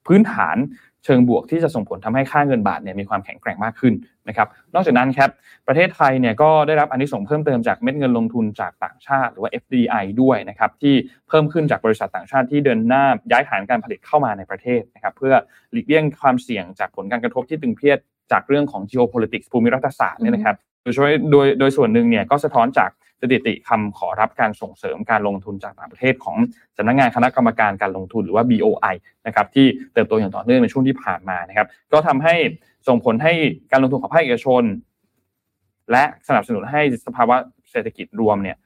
[0.07, 0.57] พื้นฐาน
[1.05, 3.93] เชิงบวกที่จะส่งผลทำให้ค่าเงินบาทเนี่ยมีความแข็งแกร่งมากขึ้น
[4.27, 5.29] นะครับนอกจากนั้นครับ
[5.67, 10.95] ประเทศไทยเนี่ยก็ได้รับอันนี้ส่งเพิ่มเติมจากเม็ดเงินลงทุนจากต่างชาติ หรือว่า FDI ด้วยนะครับที่
[11.29, 15.33] เพิ่มขึ้นจากบริษัทต่างชาติที่เดินหน้าย้ายฐานการผลิตเข้ามาในประเทศนะครับเพื่อ
[15.71, 17.99] หลีกเลี่ยงความเสี่ยงจากผลการกระทบที่ตึงเครียด
[18.31, 22.89] จากเรื่องของ geopolitics ภูมิรัฐศาสตร์เนี่ยนะครับโดยช่วยโดยโดยส่วนหนึ่งเนี่ยก็สะท้อนจาก
[23.21, 26.37] สถิติคำขอรับการส่งเสริมการลงทุนจากต่างประเทศของ
[26.77, 28.95] สำนักงานคณะกรรมการการลงทุนหรือว่า BOI
[29.27, 32.35] นะครับที่เติบโตอย่างต่อเนื่องในช่วงที่ผ่านมานะครับ ก็ทำให้
[32.87, 33.33] ส่งผลให้
[33.71, 34.63] การลงทุนของภาคเอกชน
[35.91, 37.35] และสนับสนุนให้สภาวะ
[37.71, 38.57] เศรษฐกิจรวมเนี่ย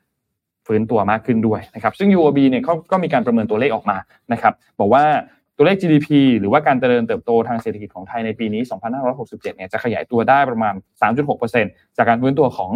[0.67, 3.97] ฟื้นตัวมากขึ้นด้วยนะครับซึ่ง UOB เนี่ยเขาก็มีการประเมินตัวเลขออกมา
[4.33, 5.03] นะครับบอกว่า
[5.57, 6.07] ตัวเลข GDP
[6.39, 8.61] หรือว่าการเจริญเติบโตทางเศรษฐกิจของไทยในปีนี้
[9.07, 10.73] 2567 เนี่ยจะขยายตัวได้ประมาณ
[11.31, 12.71] 3.6%จากการฟื้นตัวของ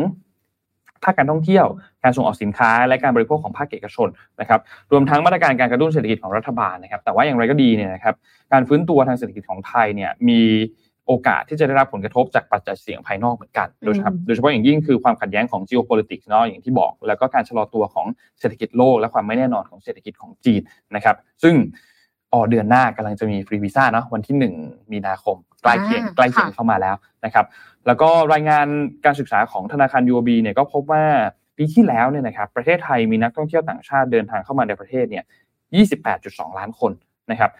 [1.05, 1.65] ภาคการท่องเที่ยว
[2.03, 4.07] การส่งออกสินค้า และการบริโภคของภาคเอกชน
[4.41, 4.59] นะครับ
[4.91, 8.15] รวมทั้งมาตรการการกระตุ้นเศรษฐกิจของรัฐบาลนะครับแต่ว่าอย่างไรก็ดีเนี่ยนะครับ
[8.53, 10.41] การฟื้นตัวทางเศรษฐกิจของไทยเนี่ยมี
[11.07, 18.07] โอกาสที่จะได้รับผลกระทบจากปัจจัยเสี่ยงภายนอกเหมือนกัน โดยเฉพาะโดยเฉพาะอย่างยิ่งคือความขัดแย้งของ geopolitics เนาะอย่างที่บอก แล้วก็การชะลอตัวของ
[18.39, 20.61] เศรษฐกิจโลก และความไม่แน่นอนของเศรษฐกิจของจีน
[20.95, 21.55] นะครับ ซึ่ง
[22.33, 26.95] ออเดือนหน้ากำลังจะมีฟรีวีซ่าเนาะวันที่ 1 มีนาคม ใกล้เคียงใกล้เคียงเข้ามาแล้ว
[27.25, 27.45] นะครับ
[27.87, 28.67] แล้วก็รายงาน
[29.05, 31.03] การศึกษาของธนาคาร UOB เนี่ยก็พบว่า
[31.57, 35.23] ปีที่แล้วเนี่ยนะครับประเทศไทยมีนักท่องเที่ยวต่างชาติเดินทางเข้ามาในประเทศเนี่ย
[35.91, 36.91] 28.2 ล้านคน
[37.31, 37.51] นะครับ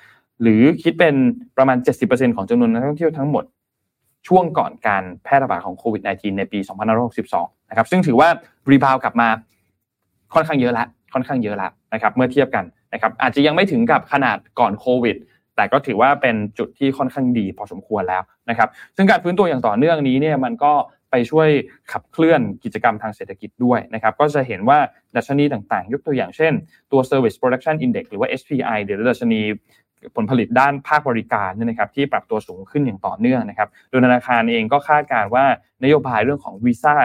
[0.42, 1.16] หรือคิดเป็น
[1.58, 3.44] ประมาณ 70%ของจำนวนนักท่องเที่ยวทั้งหมด
[4.28, 6.60] ช่วงก่อนการแพร่ระบาดของโควิด -19 ในปี
[7.14, 8.30] 2562 นะครับซึ่งถือว่า
[8.72, 9.28] รีบาวกลับมา
[10.34, 15.16] ค่อนข้างเยอะแล้วค่อนข้างเยอะแล้วนะครับเมื่อเทียบกันนะครับอาจจะยังไม่ถึงกับขนาดก่อนโควิด
[15.56, 20.74] แต่ก็ถือว่าเป็นจุดที่ค่อนข้างดีพอสมควรแล้วนะครับ ซึ่งการฟื้นตัวอย่างต่อเนื่องนี้เนี่ยมันก็
[21.12, 21.50] ไปช่วย
[21.92, 24.80] ขับเคลื่อนกิจกรรมทางเศรษฐกิจด้วยนะครับ ก็จะเห็นว่า
[25.16, 26.54] ดัชนีต่างๆ ยกตัวอย่างเช่น
[26.92, 29.42] ตัว Service Production Index หรือว่า SPI หรือดัชนี
[30.16, 35.46] ผลผลิตด้านภาคบริการเนี่ยนะครับที่ปรับตัวสูงขึ้นอย่างต่อเนื่องนะครับ โดยธนาคารเองก็คาดการว่า
[35.84, 36.96] นโยบายเรื่องของวีซ่า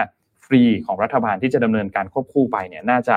[0.45, 3.15] ฟรีของรัฐบาลที่จะดำเนินการควบคู่ไปเนี่ยน่าจะ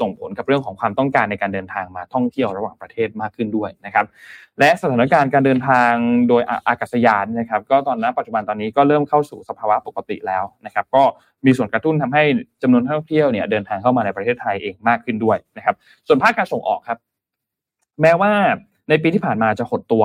[0.00, 4.06] ส่งผลกับเรื่องของความต้องการในการเดินทางมาท่องเที่ยวระหว่างประเทศมากขึ้นด้วยนะครับ
[4.58, 5.92] และสถานการณ์การเดินทาง
[6.28, 11.02] โดยอากาศยานนะครับ ก็ตอนนั้นปัจจุบันตอนนี้ก็เริ่มเข้าสู่สภาวะปกติแล้วนะครับ ก็
[11.46, 12.22] มีส่วนกระตุ้นทำให้
[12.62, 15.74] จำนวนท่องเที่ยวเนี่ยเดินทางเข้ามาในประเทศไทยเองมากขึ้นด้วยนะครับ
[16.06, 16.98] ส่วนภาคการส่งออกครับ
[18.02, 18.32] แม้ว่า
[18.88, 20.04] ในปีที่ผ่านมาจะหดตัว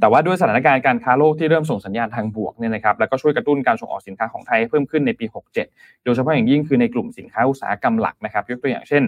[0.00, 5.26] แต่ว่าด้วยสถานการณ์การค้าโลกที่เริ่มส่งสัญญาณทางบวกเนี่ยนะครับแล้วก็ช่วยกระตุ้นการส่งออกสินค้าของไทยเพิ่มขึ้นในปี
[5.66, 9.02] 67 โดยเฉพาะอย่างยิ่งคือในกลุ่มสินค้าอุตสาหกรรมหลักนะครับยกตัวอย่างเช่น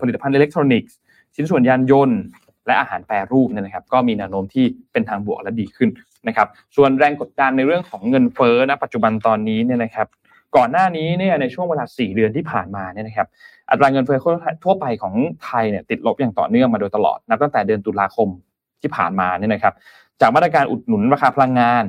[0.00, 0.96] ผลิตภัณฑ์อิเล็กทรอนิกส์
[1.34, 2.18] ชิ้นส่วนยานยนต์
[2.66, 5.90] และอาหารแปรรูปเนี่ยนะครับ ก็มีแนวโน้มที่เป็นทางบวกและดีขึ้น
[6.28, 10.06] นะครับ ส่วนแรงกดดันในเรื่องของเงินเฟ้อณปัจจุบันตอนนี้เนี่ยนะครับ
[10.56, 13.28] ก่อนหน้านี้เนี่ยในช่วงเวลา 4 เดือนที่ผ่านมาเนี่ยนะครับ
[13.70, 14.18] อัตราเงินเฟ้อ
[14.64, 15.14] ทั่วไปของ
[15.44, 18.28] ไทยเนี่ยติดลบอย่างต่อเนื่องมาโดยตลอดนับตั้งแต่เดือนตุลาคม
[18.82, 19.74] ที่ผ่านมาเนี่ยนะครับ
[20.20, 21.84] จากมาตรการอุดหนุนราคาพลังงาน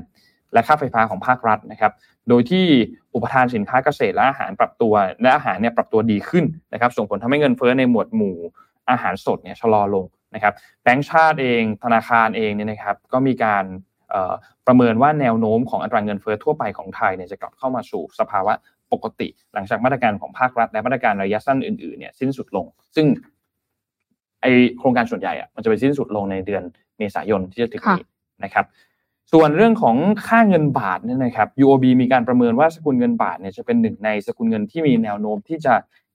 [0.54, 1.92] และค่าไฟฟ้าของภาครัฐนะครับ
[2.30, 2.66] โดยที่
[3.14, 8.38] อุปทานสินค้าเกษตรและอาหารปรับตัวและอาหารเนี่ยปรับตัวดีขึ้นนะครับ ส่งผลทำให้เงินเฟ้อในหมวดหมู่
[8.90, 10.54] อาหารสดเนี่ยชะลอลงนะครับ
[10.84, 13.64] แบงก์ชาติเอง ธนาคารเองเนี่ยนะครับ ก็มีการ
[14.68, 18.54] ประเมินว่าแนวโน้มของอัตราเงินเฟ้อทั่วไปของไทยเนี่ยจะกลับเข้ามาสู่สภาวะ
[18.94, 22.66] ปกติ หลังจากมาตรการของภาครัฐและมาตรการระยะสั้นอื่นๆเนี่ยสิ้นสุดลง
[22.96, 23.06] ซึ่ง
[24.42, 24.46] ไอ
[24.80, 26.64] โครงการส่วนใหญ่อะมันจะไปสิ้นสุดลงในเดือน
[26.98, 28.06] เมษายนที่จะถึงนี้
[28.44, 28.66] นะครับ
[29.34, 29.96] ส่วนเรื่องของ
[30.28, 35.74] ค่าเงินบาทเนี่ยนะครับ UOB มีการประเมินว่าสกุลเงินบาทเนี่ยจะเป็นหนึ่งในสกุลเงินที่มีแนวโน้มที่จะ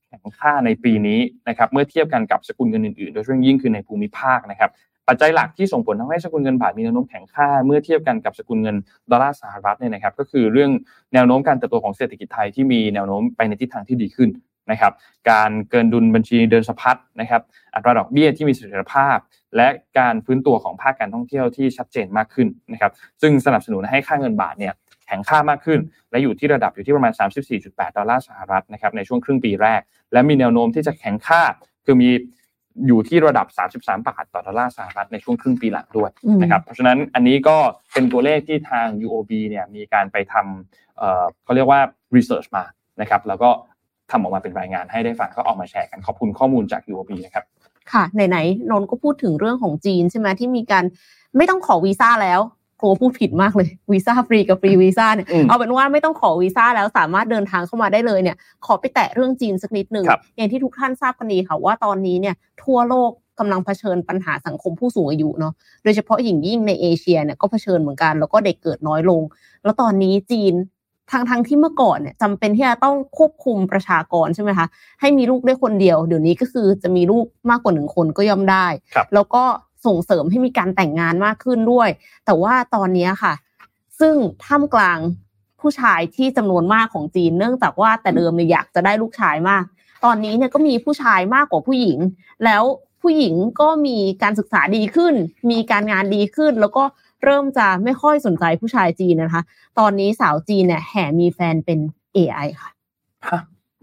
[0.09, 4.70] แข็งค่าในปีนี้นะครับ เมื่อเทียบกันกับสกุลเงินอื่นๆ โดยเฉพาะยิ่งคือในภูมิภาคนะครับ
[5.09, 8.77] ปัจจัยหลักที่ส่งผลทำให้สกุลเงินบาทมีแนวโน้มแข็งค่าเมื่อเทียบกันกับสกุลเงิน
[9.11, 10.71] ดอลลาร์สหรัฐเนี่ยนะครับ ก็คือเรื่อง
[11.15, 14.31] แนวโน้มการเติบโตของเศรษฐกิจไทยที่มีแนวโน้มไปในทิศทางที่ดีขึ้น
[14.71, 14.93] นะครับ
[15.31, 17.43] การเกินดุลบัญชีเดินสะพัดนะครับ
[17.75, 19.17] อัตราดอกเบี้ยที่มีเสถียรภาพ
[19.57, 24.75] และการฟื้นตัวของภาคการท่องเที่ยวที่ชัดเจนมากขึ้นนะครับ ซึ่งสนับสนุนให้ค่าเงินบาทเนี่ย
[25.07, 27.12] แข็งค่ามากขึ้น และอยู่ที่ระดับอยู่ที่ประมาณ
[27.55, 29.81] 34.8 ดอลลาร์สหรัฐนะครับในช่วงครึ่งปีแรก
[30.12, 31.43] และมีแนวโน้มที่จะแข็งค่า
[31.85, 32.11] คือมี
[32.87, 33.47] อยู่ที่ระดับ
[33.79, 36.11] 33 บาทต่อดอลลาร์สหรัฐในช่วงครึ่งปีหลังด้วย
[36.43, 37.57] นะครับเพราะฉะนั้นอันนี้ก็
[37.93, 41.81] เป็นตัวเลขที่ทาง UOB เนี่ยมีการไปทำเขาเรียกว่า
[42.17, 42.65] research มา
[43.01, 43.51] นะครับแล้วก็
[44.11, 47.45] ทำออกมาเป็นรายงานให้ได้ฟังก็ออกมาแชร์กันขอบคุณข้อมูลจาก UOB นะครับ
[47.93, 50.85] ค่ะไหนๆนนก็พูดถึงเรื่องของจีนใช่ไหมที่มีการ
[51.37, 52.41] ไม่ต้องขอวีซ่าแล้ว
[52.83, 60.05] กลัวพูดผิดมากเลยวีซ่าฟรีกับฟรีวีซ่าเนี่ยเอาเป็นว่าไม่ต้องขอวีซ่าแล้วสามารถเดินทางเข้ามาได้เลยเนี่ย ขอไปแตะเรื่องจีนสักนิดหนึ่ง
[60.37, 69.23] อย่างที่ทุกท่านทราบกันดีค่ะว่าตอนนี้เนี่ยทั่วโลกกำลังเผชิญปัญหาสังคมผู้สูงอายุเนาะโดยเฉพาะอย่างยิ่งในเอเชียเนี่ยก็เผชิญเหมือนกันแล้วก็เด็กเกิดน้อยลง
[69.64, 70.55] แล้วตอนนี้จีน
[71.11, 74.66] ทางทางที่เมื่อก่อนเนี่ยจำเป็นที่จะต้องควบคุมประชากรใช่ไหมคะ
[75.01, 78.66] ให้มีลูกได้คนเดียว เดี๋ยวนี้ก็คือจะมีลูกมากกว่าหนึ่งคนก็ย่อมได้
[79.14, 79.42] แล้วก็
[79.87, 81.88] ส่งเสริมให้มีการแต่งงานมากขึ้นด้วย
[82.25, 83.35] แต่ว่าตอนนี้ค่ะ
[84.01, 84.14] ซึ่ง
[84.45, 84.99] ท่ามกลาง
[85.61, 89.64] ผู้ชายที่จำนวนมากของจีน เนื่องจากว่าแต่เดิมเนี่ยอยากจะได้ลูกชายมาก
[90.05, 91.99] ตอนนี้เนี่ยก็มีผู้ชายมากกว่าผู้หญิง
[92.45, 92.62] แล้ว
[93.03, 95.14] ผู้หญิงก็มีการศึกษาดีขึ้น
[95.51, 96.85] มีการงานดีขึ้น แล้วก็
[97.25, 99.42] เริ่มจะไม่ค่อยสนใจผู้ชายจีนนะคะ
[99.79, 101.79] ตอนนี้สาวจีนเนี่ยแห่มีแฟนเป็น
[102.16, 102.71] AI ค่ะ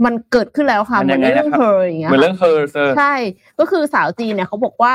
[0.06, 2.58] มันเกิดขึ้นแล้วค่ะเหมือนเรื่องเธออย่างเงี้ยเหมือนเรื่องเธอ
[2.98, 3.14] ใช่
[3.60, 4.94] ก็คือสาวจีนเนี่ยเขาบอกว่า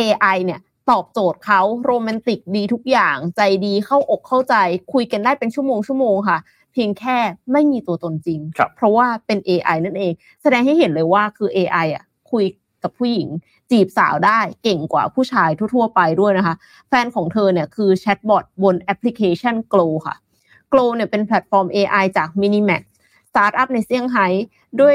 [0.00, 4.54] AI เนี่ยตอบโจทย์เขาโรแมนติกดีทุกอย่างใจดีเข้าอกเข้าใจ
[4.92, 6.38] คุยกันได้เป็นชั่วโมงชั่วโมงค่ะ
[6.72, 7.16] เพียงแค่
[7.52, 8.40] ไม่มีตัวตนจริง
[8.76, 12.44] เพราะว่าเป็น AI นั่นเอง แสดงให้เห็นเลยว่าคือ AI อะคุย
[12.82, 13.28] กับผู้หญิง
[13.70, 16.54] จีบสาวได้เก่งกว่าผู้ชายทั่ว ๆ ไปด้วยนะคะ
[16.88, 20.16] แฟนของเธอเนี่ยคือแชทบอทบนแอปพลิเคชัน Glow ค่ะ
[20.72, 22.82] Glow เนี่ยเป็นแพลตฟอร์ม AI จาก Minimax
[23.30, 24.26] สตาร์ทอัพในเซี่ยงไฮ้
[24.80, 24.94] ด้วย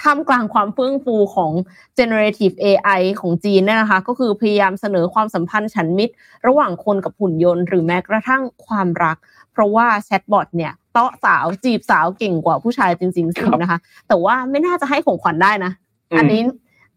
[0.00, 1.52] ท่ามกลางความเฟื่องฟูของ
[1.98, 6.14] generative AI ของจีนเนี่ยนะคะ ก็คือพยายามเสนอความสัมพันธ์ฉันมิตร
[6.46, 9.16] ระหว่างคนกับหุ่นยนต์ หรือแม้กระทั่งความรัก
[9.52, 13.78] เพราะว่าแชทบอทเนี่ยเตาะสาวจีบสาวเก่งกว่าผู้ชายจริงๆสินะคะ
[14.08, 15.72] แต่ว่าไม่น่าจะให้ของขวัญได้นะ
[16.18, 16.40] อันนี้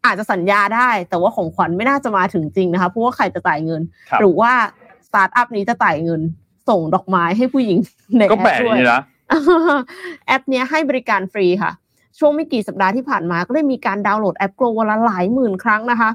[0.05, 3.81] อาจจะสัญญาได้ แต่ว่าของขวัญไม่น่าจะมาถึงจริงนะคะเพราะว่าใครจะจ่ายเงิน
[4.19, 4.51] หรือว่า
[5.07, 6.21] สตาร์ทอัพนี้จะจ่ายเงิน
[6.69, 7.77] ส่งดอกไม้ให้ผู้หญิง
[8.17, 8.77] ในแอปด้วย
[10.27, 11.71] แอปนี้ให้บริการฟรีค่ะ
[12.19, 16.09] ช่วงไม่กี่สัปดาห์ที่ผ่านมาก็ได้มีการดาวน์โหลดแอป Glow วันละหลายหมื่นครั้งนะคะ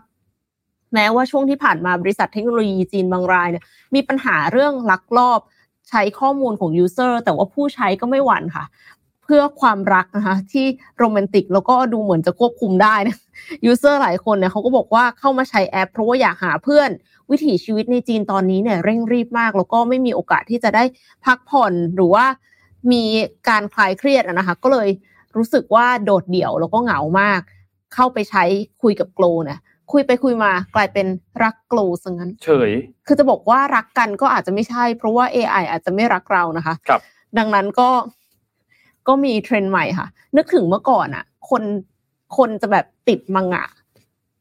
[0.95, 5.41] แม้ว่าช่วงที่ผ่านมาบริษัทเทคโนโลยีจีนบางรายเนี่ยมีปัญหาเรื่องลักลอบ
[5.88, 8.65] ใช้ข้อมูลของ user แต่ว่าผู้ใช้ก็ไม่หวั่นค่ะ
[9.25, 10.67] เพื่อความรักนะคะที่
[10.99, 13.17] โรแมนติกแล้วก็ดูเหมือนจะควบคุมได้นะ
[13.64, 16.91] user หลายคนเนี่ยเขาก็บอกว่าเข้ามาใช้แอปเพราะว่าอยากหาเพื่อน
[17.31, 20.85] วิถีชีวิตในจีนตอนนี้เนี่ยเร่งรีบมาก แล้วก็ไม่มีโอกาสที่จะได้
[21.25, 22.25] พักผ่อนหรือว่า
[22.93, 23.03] มี
[23.49, 24.88] การคลายเครียดนะคะ ก็เลย
[25.37, 27.40] รู้สึกว่าโดดเดี่ยวแล้วก็เหงามาก
[27.95, 28.45] เข้าไปใช้
[28.83, 29.61] คุยกับ Glow เนี่ย
[29.92, 31.07] คุยไปคุยมากลายเป็น
[31.42, 32.71] รัก Glow ซะงั้น เฉย
[33.07, 37.01] คือจะบอกว่ารักกันก็อาจจะไม่ใช่ เพราะว่า AI อาจจะไม่รักเรานะคะครับ
[37.38, 37.90] ดังนั้นก็
[39.09, 41.62] ก็มีเทรนด์ใหม่ค่ะ นึกถึงเมื่อก่อนอะ คน
[42.37, 43.64] คนจะแบบติดมังงะ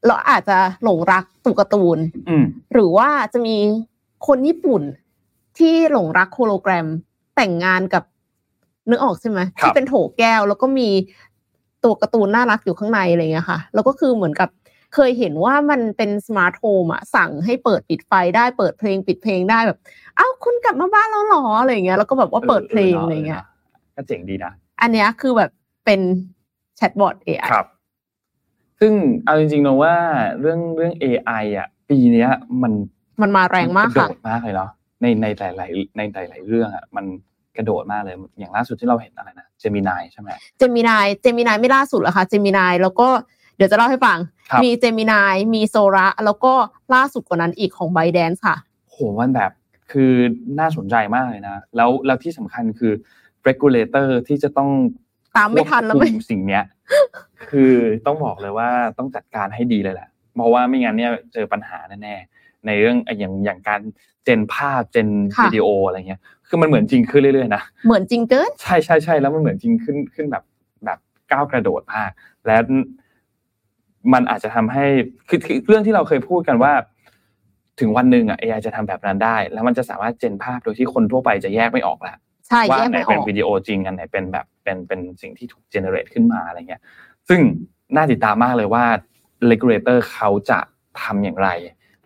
[0.06, 1.98] แล้วอาจจะหลงรักตัวการ์ตูน
[2.72, 3.56] หรือว่าจะมี
[4.26, 4.82] คนญี่ปุ่น
[5.58, 6.86] ที่หลงรักโฮโลแกรม
[7.36, 8.04] แต่งงานกับ
[8.88, 10.88] นึกออกใช่ไหมที่เป็นโถแก้วแล้วก็มี
[11.84, 14.48] ตัวการ์ตูนน่ารักอยู่ข้างในอะไรเงี้ยค่ะ แล้วก็คือเหมือนกับ
[14.94, 19.78] เคยเห็นว่ามันเป็น smart home อะสั่งให้เปิดปิดไฟได้เปิดเพลงปิดเพลงได้แบบ
[20.16, 23.42] เอ้าคุณกลับมาบ้านแล้วหรออะไรเงี้ยแล้วก็แบบว่าเปิดเพลงอะไรเงี้ย
[23.96, 25.50] ก็เจ๋งดีนะ อันนี้คือแบบ
[25.84, 26.00] เป็น
[26.76, 27.66] แชทบอทเอไอครับ
[28.80, 28.92] ซึ่ง
[29.24, 29.94] เอาจริงๆนะว่า
[30.40, 32.26] เรื่องเรื่อง AI อะ ปีนี้
[32.62, 32.72] มัน
[33.22, 34.70] มันมาแรงมากค่ะโดดมากเลยเนาะ
[35.02, 37.06] ในในหลาย ๆ ในหลาย ๆ เรื่องอะมัน
[37.56, 43.08] กระโดดมากเลย อย่างล่าสุดที่เราเห็นอะไรนะ Gemini ใช่ไหม Gemini Gemini ไม่ล่าสุดหรอกค่ะ Gemini แล้วก็
[43.56, 44.18] เดี๋ยวจะเล่าให้ฟัง
[44.62, 46.52] มี Gemini มี Sora แล้วก็
[46.94, 48.54] ล่าสุดกว่านั้นอีกของไบแดนค่ะ
[48.90, 49.52] โหมันแบบ
[49.92, 50.12] คือ
[50.58, 52.92] น่าสนใจมากเลยนะ แล้วแล้วที่สำคัญคือ
[53.48, 54.70] regulator ที่จะต้อง
[55.36, 56.64] ตามไม่ทันแล้วไหมสิ่งเนี้ย
[57.50, 57.74] คือ
[58.06, 63.80] ต้องบอกเลยว่าต้องจัดการให้ดีเลยแหละเพราะว่าไม่งั้นเนี่ยเจอปัญหาแน่ๆในเรื่องอย่างอย่างการ
[64.24, 65.08] เจนภาพเจน
[65.44, 66.20] วิดีโออะไรเงี้ย
[66.54, 70.44] คือมันเหมือนจริงขึ้นเรื่อยๆนะเหมือนจริงเกินใช่ใช่ใช่แล้วมันเหมือนจริงขึ้นขึ้นแบบ
[70.84, 70.98] แบบ
[71.30, 72.10] ก้าวกระโดดมาก
[72.46, 72.56] และ
[74.12, 74.84] มันอาจจะทำให้
[75.28, 75.38] คือ
[75.68, 76.72] เรื่องที่เราเคยพูดกันว่า
[77.80, 82.16] ถึงวันหนึ่งอะ AI จะทำแบบนั้นได้ แล้วมันจะสามารถเจนภาพโดยที่คนทั่วไปจะแยกไม่ออกแล้ว
[82.70, 86.82] ว่าไหนเป็นวิดีโอจริงอันไหนเป็นแบบเป็นเป็นสิ่งที่ถูกเจเนเรตขึ้นมาอะไรเงี้ย
[87.28, 87.40] ซึ่ง
[87.96, 88.84] น่าติดตามมากเลยว่า
[89.50, 90.58] regulator เขาจะ
[91.02, 91.48] ทำอย่างไร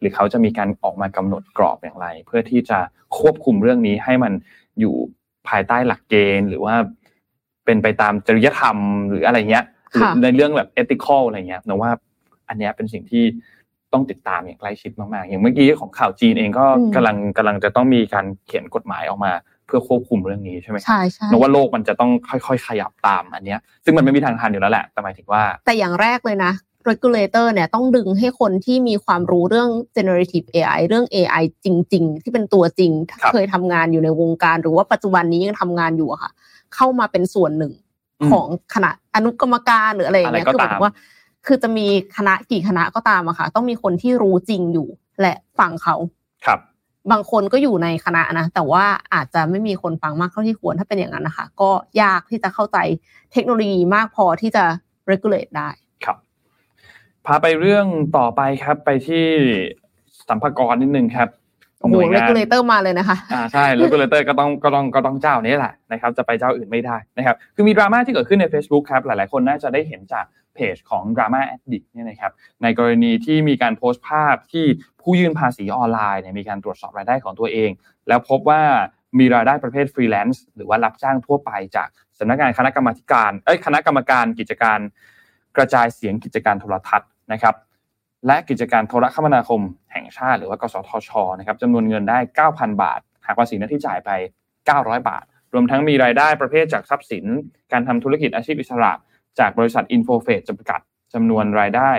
[0.00, 2.78] หรือเขาจะมีการออกมากำหนดกรอบอย่างไร เพื่อที่จะ
[3.18, 4.32] ควบคุมเรื่องนี้ให้มัน
[4.80, 4.94] อยู่
[5.48, 6.74] ภายใต้หลักเกณฑ์ หรือว่า
[7.64, 8.76] เป็นไปตามจริยธรรม
[9.10, 9.64] หรืออะไรเงี้ย
[10.22, 11.90] ในเรื่องแบบเอติคอลอะไรเงี้ยนะว่า
[12.48, 13.24] อันนี้เป็นสิ่งที่
[13.92, 19.32] ต้องติดตามอย่างใกล้ชิดมากๆ อย่างเมื่อกี้ของข่าวจีนเองก็กำลังกำลังจะต้องมีการเขียนกฎหมายออกมา
[19.66, 26.52] เพื่อควบคุมเรื่องนี้ใช่ไหมใช่ใช่นว่าโลกมันจะต้องค่อย ๆ ขยับตามอันเนี้ย ซึ่งมันไม่มีทางทันอยู่แล้วแหละแต่หมายถึงว่า แต่อย่างแรกเลยนะ
[26.90, 32.92] regulator เนี่ยต้องดึงให้คนที่มีความรู้เรื่อง generative AI เรื่อง AI จริง ๆ ที่เป็นตัวจริง
[33.32, 36.30] เคยทำงานอยู่ในวงการ หรือว่าปัจจุบันนี้ยังทำงานอยู่อะค่ะ
[36.74, 37.72] เข้ามาเป็นส่วนหนึ่ง
[38.30, 40.92] ของคณะอนุกรรมการหรืออะไรอย่างเงี้ยคือหมายถึงว่า
[41.46, 44.88] คือจะมีคณะกี่คณะก็ตามอะค่ะ ต้องมีคนที่รู้จริงอยู่
[45.20, 45.96] และฟังเขา
[46.46, 46.60] ครับ
[47.10, 51.70] บางคนก็อยู่ในคณะนะ แต่ว่าอาจจะไม่มีคนฟังมากเท่าที่ควรถ้าเป็นอย่างนั้นนะคะ ก็
[52.02, 52.78] ยากที่จะเข้าใจ
[53.32, 54.64] เทคโนโลยีมากพอที่จะ
[55.10, 55.85] regulate ได้ครับ
[57.26, 57.86] พาไปเรื่อง
[58.16, 59.26] ต่อไปครับไปที่
[60.28, 61.28] สรรพากรนิดนึงครับ
[61.80, 74.66] โอ้โห regulator มาเลยนะคะอ่าใช่ regulator ก็ต้องก็ต้องก็ต้องเจ้านี้แหละนะครับจะไปเจ้าอื่นไม่ได้นะครับคือมีดราม่าที่เกิดขึ้นใน Facebook ครับหลายๆ คนน่าจะได้เห็นจากเพจของ Drama Addict เนี่ยนะครับในกรณีที่มีการโพสต์ภาพที่
[75.02, 77.70] ผู้ยื่นภาษีออนไลน์เนี่ยมีการตรวจสอบรายได้ของตัวเอง
[78.08, 78.62] แล้วพบว่า
[79.18, 84.78] มีรายได้ประเภทฟรีแลนซ์หรือว่ารับจ้างทั่วไปจากสำนักงานคณะกรรมการเอ้ยคณะกรรมการกิจการ
[85.56, 87.54] กระจายเสียงกิจการโทรทัศน์ นะครับ
[88.26, 89.60] และกิจการโทรคมนาคม
[89.92, 92.18] แห่งชาติหรือว่ากสทชนะครับจำนวนเงินได้
[92.50, 94.10] 9,000 บาทหากภาษีหน้าที่จ่ายไป
[94.60, 97.24] 900 บาท รวมทั้งมีรายได้ประเภทจากทรัพย์สิน
[97.72, 98.92] การทำธุรกิจอาชีพอิสระ
[99.38, 100.80] จากบริษัทอินโฟเฟดจำกัด
[101.14, 101.90] จำนวนรายได้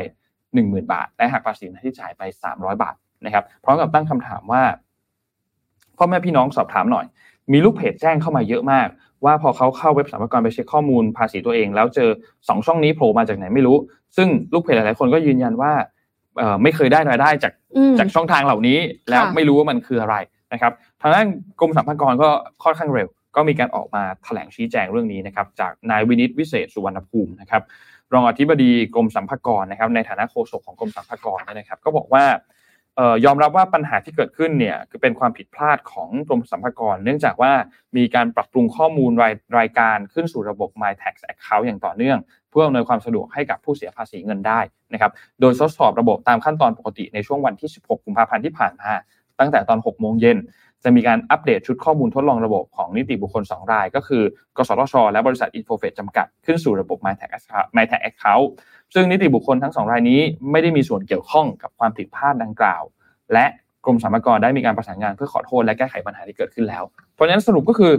[0.41, 4.63] 10,000 บาท และหักภาษีที่จ่ายไป 300 บาทนะครับพร้อมกับตั้งคำถามว่า
[5.97, 7.05] พ่อแม่พี่น้องสอบถามหน่อย
[7.51, 8.87] มีลูกเพจแจ้งเข้ามาเยอะมาก
[9.25, 12.09] ว่าพอเขาเข้าเว็บสรรพากรไปเช็คข้อมูลภาษีตัวเอง แล้วเจอ
[12.47, 13.77] สองช่องนี้โผล่มาจากไหนไม่รู้
[14.17, 15.71] ซึ่งลูกเพจหลายๆคนก็ยืนยันว่า
[16.63, 17.53] ไม่เคยได้รายได้จาก
[17.99, 18.77] จากช่องทางเหล่านี้
[19.09, 20.15] แล้วไม่รู้ว่ามันคืออะไร
[20.53, 21.25] นะครับทางด้าน
[21.59, 22.29] กรมสรรพากรก็
[22.63, 27.61] ค่อนข้างเร็ว ก็มีการออกมาแถลงชี้แจงเรื่องนี้นะครับจากนายวินิตวิเศษสุวรรณภูมินะครับ
[28.13, 32.23] รองอธิบดีกรมสรรพากรนะครับในฐานะโฆษกของกรมสรรพากรนะครับ ก็บอกว่า
[33.25, 37.51] ยอมรับว่าปัญหาที่เกิดขึ้นเนี่ยคือเป็นความผิดพลาดของกรมสรรพากร เนื่องจากว่า
[37.97, 42.17] มีการปรับปรุงข้อมูลรายรายการขึ้นสู่ระบบ My Tax Account อย่างต่อเนื่อง
[42.49, 44.59] เพื่ออำนวยความสะดวกให้กับผู้เสียภาษีเงินได้
[44.93, 48.91] นะครับโดยทดสอบระบบตามขั้นตอนปกติในช่วงวันที่ 16 กุมภาพันธ์ที่ผ่านมา
[49.39, 50.37] ตั้งแต่ตอน 6 โมงเย็น
[50.83, 54.23] จะมีการอัปเดตชุดข้อมูลทดลองระบบของนิติบุคคล 2 ราย ก็คือ
[54.57, 57.31] กสทช และบริษัทอินโฟเฟดจำกัดขึ้นสู่ระบบ MyTax
[57.75, 58.47] MyTax Account
[58.93, 60.19] ซึ่งนิติบุคคลทั้ง 2 รายนี้
[60.51, 62.83] ไม่ได้มีส่วนเกี่ยวข้องกับความผิดพลาดดังกล่าว
[63.33, 63.45] และ
[63.85, 67.91] กรมสรรพากรได้มีการประสานงานเพื่อขอโทษและแก้ไขปัญหาที่เกิดขึ้นแล้ว เพราะฉะนั้นสรุปก็คือ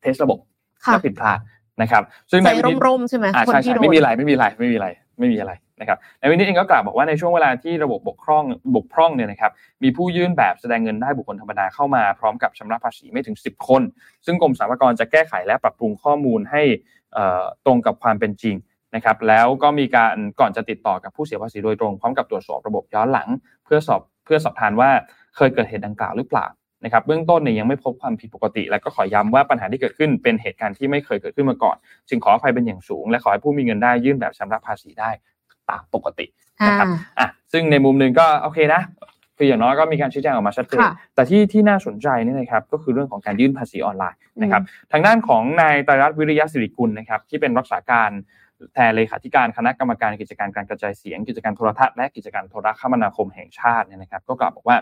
[0.00, 0.38] เทสระบบ
[0.80, 1.38] และผิดพลาด
[1.82, 2.50] นะครับ ซึ่งใน
[2.86, 13.82] ร่มๆใช่ไหมใช่ใช่ไม่มีอะไรไม่มีอะไรไม่มีอะไรไม่มีอะไร นะครับในวันนี้เองก็กล่าวบอกว่าในช่วงเวลาที่ระบบบกพร่องบกพร่องเนี่ยนะครับมีผู้ยื่นแบบแสดงเงินได้บุคคลธรรมดาเข้ามาพร้อมกับชำระภาษีไม่ถึง 10 คน
[14.26, 16.62] ซึ่งกรมสรรพากรจะแก้ไขและปรับปรุงข้อมูลให้
[17.66, 18.56] ตรงกับความเป็นจริง
[18.94, 23.28] นะครับแล้วก็มีการก่อนจะติดต่อกับผู้เสียภาษีโดยตรงพร้อมกับตรวจสอบระบบย้อนหลัง
[23.64, 24.90] เพื่อสอบเพื่อสอบทานว่า
[25.36, 26.46] เคยเกิดเหตุดังกล่าวหรือเปล่า
[26.84, 31.76] นะครับเบื้องต้นเนี่ยยังไม่พบความผิดปกติ และก็ขอย้ำว่าปัญหาที่เกิดขึ้นเป็นเหตุการณ์ที่ไม่เคยเกิดขึ้นมาก่อน
[32.08, 35.10] จึงขออภัยเป็นอย่างสูง และขอให้ผู้มีเงินได้ยื่นแบบชำระภาษีได้
[35.70, 36.26] ตามปกติ
[36.66, 36.86] นะครับ
[37.18, 38.82] อะซึ่งในมุมหนึ่งก็โอเคนะ
[39.38, 40.80] คืออย่างน้อยก็มีการชี้แจงออกมาชัดเจน
[41.14, 48.10] แต่ที่ที่น่าสนใจนี่นะครับก็คือเรื่องของการยื่นภาษีออนไลน์นะครับทางด้านของนายตรัตวิริยะสิริกุลนะครับที่เป็นรักษาการ
[48.74, 54.76] แทนเลขาธิการคณะกรรมการกิจการการกระจายเสียง กิจการโทรทัศน์และกิจการโทรคมนาคมแห่งชาติเนี่ยนะครับ ก็กล่าวบอกว่า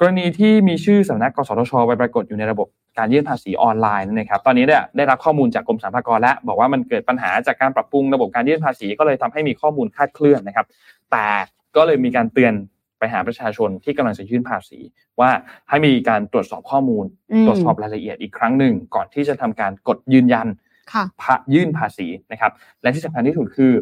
[0.00, 10.66] กรณีที่มีชื่อสำนักกสทชไปปรากฏอยู่ในระบบ การยื่นภาษีออนไลน์นะครับ ตอนนี้เนี่ยได้รับข้อมูลจากกรมสรรพากรแล้ว บอกว่ามันเกิดปัญหาจากการปรับปรุงระบบการยื่นภาษีก็เลยทำให้มีข้อมูลคลาดเคลื่อนนะครับ
[11.10, 11.26] แต่
[11.76, 12.54] ก็เลยมีการเตือน
[12.98, 14.78] ไปหาประชาชนที่กำลังจะยื่นภาษี
[15.20, 15.30] ว่า
[15.68, 17.04] ให้มีการตรวจสอบข้อมูล
[17.46, 20.46] ตรวจสอบรายละเอียดอีกครั้งหนึ่งก่อนที่จะทำการกดยืนยัน
[21.54, 23.72] ยื่นภาษีนะครับ และที่สำคัญที่สุดคือ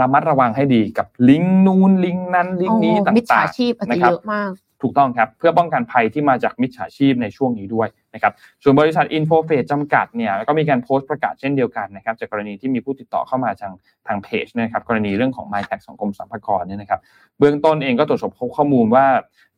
[0.00, 8.32] ระมัดระวังให้ดีกับลิงก์นู้นลิงก์นั้นลิงก์นี้ต่างๆนะครับเยอะมากถูกต้องครับ เพื่อป้องกันภัยที่มาจากมิจฉาชีพในช่วงนี้ด้วยนะครับ
[8.62, 13.72] ส่วนบริษัท i n f o f a จำกัดเนี่ยก็มีการโพสต์ประกาศเช่นเดียวกันนะครับจากกรณีที่มีผู้ติดต่อเข้ามาทาง
[14.06, 17.00] ทางเพจนะครับกรณีเรื่องของ m y t a x ของกรมสรรพากรเนี่ยนะครับ
[17.38, 19.06] เบื้องต้นเองก็ตรวจสอบข้อมูลว่า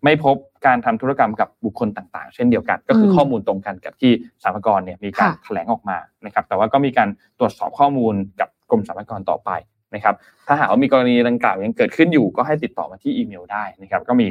[0.05, 9.51] ไม่พบการทำธุรกรรมกับบุคคลต่างๆ เช่นเดียวกัน ก็คือข้อมูลตรงกันกับที่สรรพากรเนี่ยมีการแถลงออกมานะครับแต่ว่าก็มีการตรวจสอบข้อมูลกับกรมสรรพากรต่อไป
[9.95, 10.15] นะครับ
[10.47, 14.29] ถ้าหากว่ามีกรณีดังกล่าวยังเกิดขึ้นอยู่ก็ให้ติดต่อมาที่อีเมลได้นะครับก็มี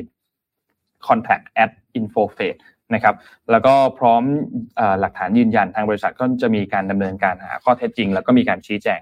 [1.08, 2.60] contact at infofate
[2.94, 3.16] นะครับ
[3.52, 4.24] แล้วก็พร้อม
[5.00, 9.02] หลักฐานยืนยันทางบริษัทก็จะมีการดำเนินการหาข้อเท็จจริง แล้วก็มีการชี้แจง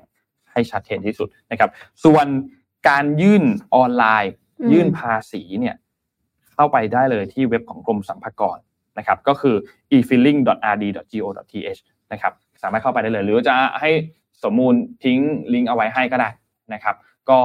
[0.51, 1.69] ให้ชัดเจนที่สุดนะครับ
[2.05, 2.25] ส่วน
[2.89, 3.43] การยื่น
[3.75, 4.33] ออนไลน์
[4.71, 5.75] ยื่นภาษีเนี่ย
[6.53, 8.57] เข้าไปได้เลยที่เว็บของกรมสรรพากร
[8.97, 9.55] นะครับก็คือ
[9.95, 13.91] e-filing.rd.go.th นะครับสามารถเข้าไปได้เลย หรือจะให้
[14.43, 15.19] สมมูลทิ้ง
[15.53, 16.29] ลิงก์เอาไว้ให้ก็ได้
[16.73, 16.95] นะครับ
[17.29, 17.39] ก็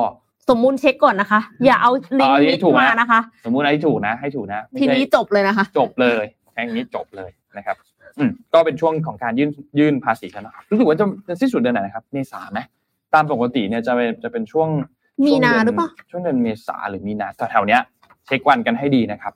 [0.48, 7.76] สมมูลเช็คก่อนนะคะ อย่าเอาลิงก์นี้มานะคะ สมมูลให้ถูกนะ ให้ถูกนะทีนี้จบเลยนะคะ จบเลยแค่นี้จบเลยนะครับ
[8.18, 12.60] อืมก็เป็นช่วงของการยื่นยื่นภาษีกันนะรู้สึกว่าจะจะสิ้นสุดเดือนไหนนะครับเมษาไหม
[13.14, 14.68] ตามปกติเนี่ยจะเป็นจะเป็นช่วง
[15.26, 17.80] มีนาหรือเปล่าช่วงเดือนเมษาหรือมีนาแถวๆเนี้ย
[18.26, 19.32] เช็ควันกันให้ดีนะครับ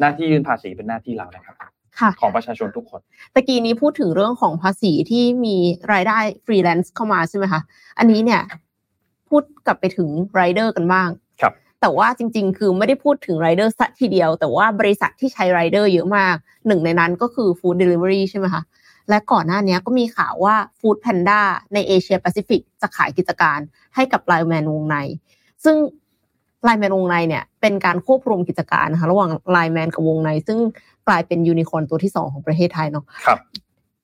[0.00, 1.56] หน้าที่ยื่นภาษีเป็นหน้าที่เรานะครับ
[2.20, 3.00] ของประชาชนทุกคน
[3.34, 5.56] ตะกี้นี้พูดถึงเรื่องของภาษีที่มี
[5.92, 7.60] รายได้ฟรีแลนซ์เข้ามาใช่ไหมคะ
[7.98, 8.40] อันนี้เนี่ย
[9.28, 11.08] พูดกลับไปถึงไรเดอร์กันบ้าง
[11.40, 16.36] ครับ แต่ว่าจริง ๆ คือไม่ได้พูดถึงไรเดอร์ซะทีเดียว แต่ว่าบริษัทที่ใช้ไรเดอร์เยอะมาก
[16.66, 18.62] หนึ่งในนั้นก็คือ food delivery ใช่ไหมคะ
[19.08, 21.40] และก่อนหน้านี้ก็มีข่าวว่า Foodpanda
[21.74, 23.58] ในเอเชียแปซิฟิกจะขายกิจการ
[23.94, 24.96] ให้กับ LINE MAN Wongnai
[25.64, 25.76] ซึ่ง
[26.64, 30.58] LINE MAN Wongnai เนี่ยเป็นการควบรวมกิจการนะคะระหว่าง LINE MAN กับวงใน ซึ่ง
[31.08, 33.38] กลายเป็นยูนิคอร์นตัวที่สองของประเทศไทยเนาะครับ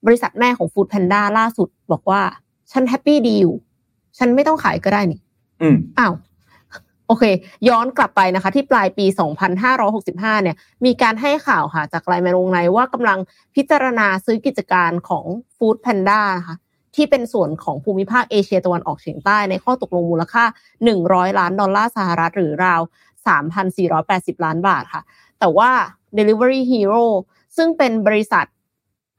[0.07, 2.21] บริษัทแม่ของ Foodpanda ล่าสุดบอกว่า
[2.73, 3.55] ฉัน happy ดีอยู่
[4.19, 5.21] ฉันไม่ต้องขายก็ได้นี่
[5.63, 6.15] อืมอ้าว
[7.09, 7.25] โอเค
[7.69, 9.07] ย้อนกลับไปนะคะ ที่ปลายปี
[9.75, 13.19] 2565 เนี่ย มีการให้ข่าวค่ะ จาก LINE MAN Wongnai ว่ากำลัง
[13.55, 15.25] พิจารณาซื้อกิจการของ
[15.57, 16.57] Foodpanda ค่ะ
[16.95, 20.45] ที่เป็นส่วนของภูมิภาคเอเชียตะวันออกเฉียงใต้ในข้อตกลงมูลค่า
[20.93, 22.81] 100 ล้านดอลลาร์สหรัฐหรือราว
[23.83, 25.03] 3,480 ล้านบาทค่ะ
[25.41, 25.71] แต่ว่า
[26.19, 27.05] Delivery Hero
[27.57, 28.45] ซึ่งเป็นบริษัท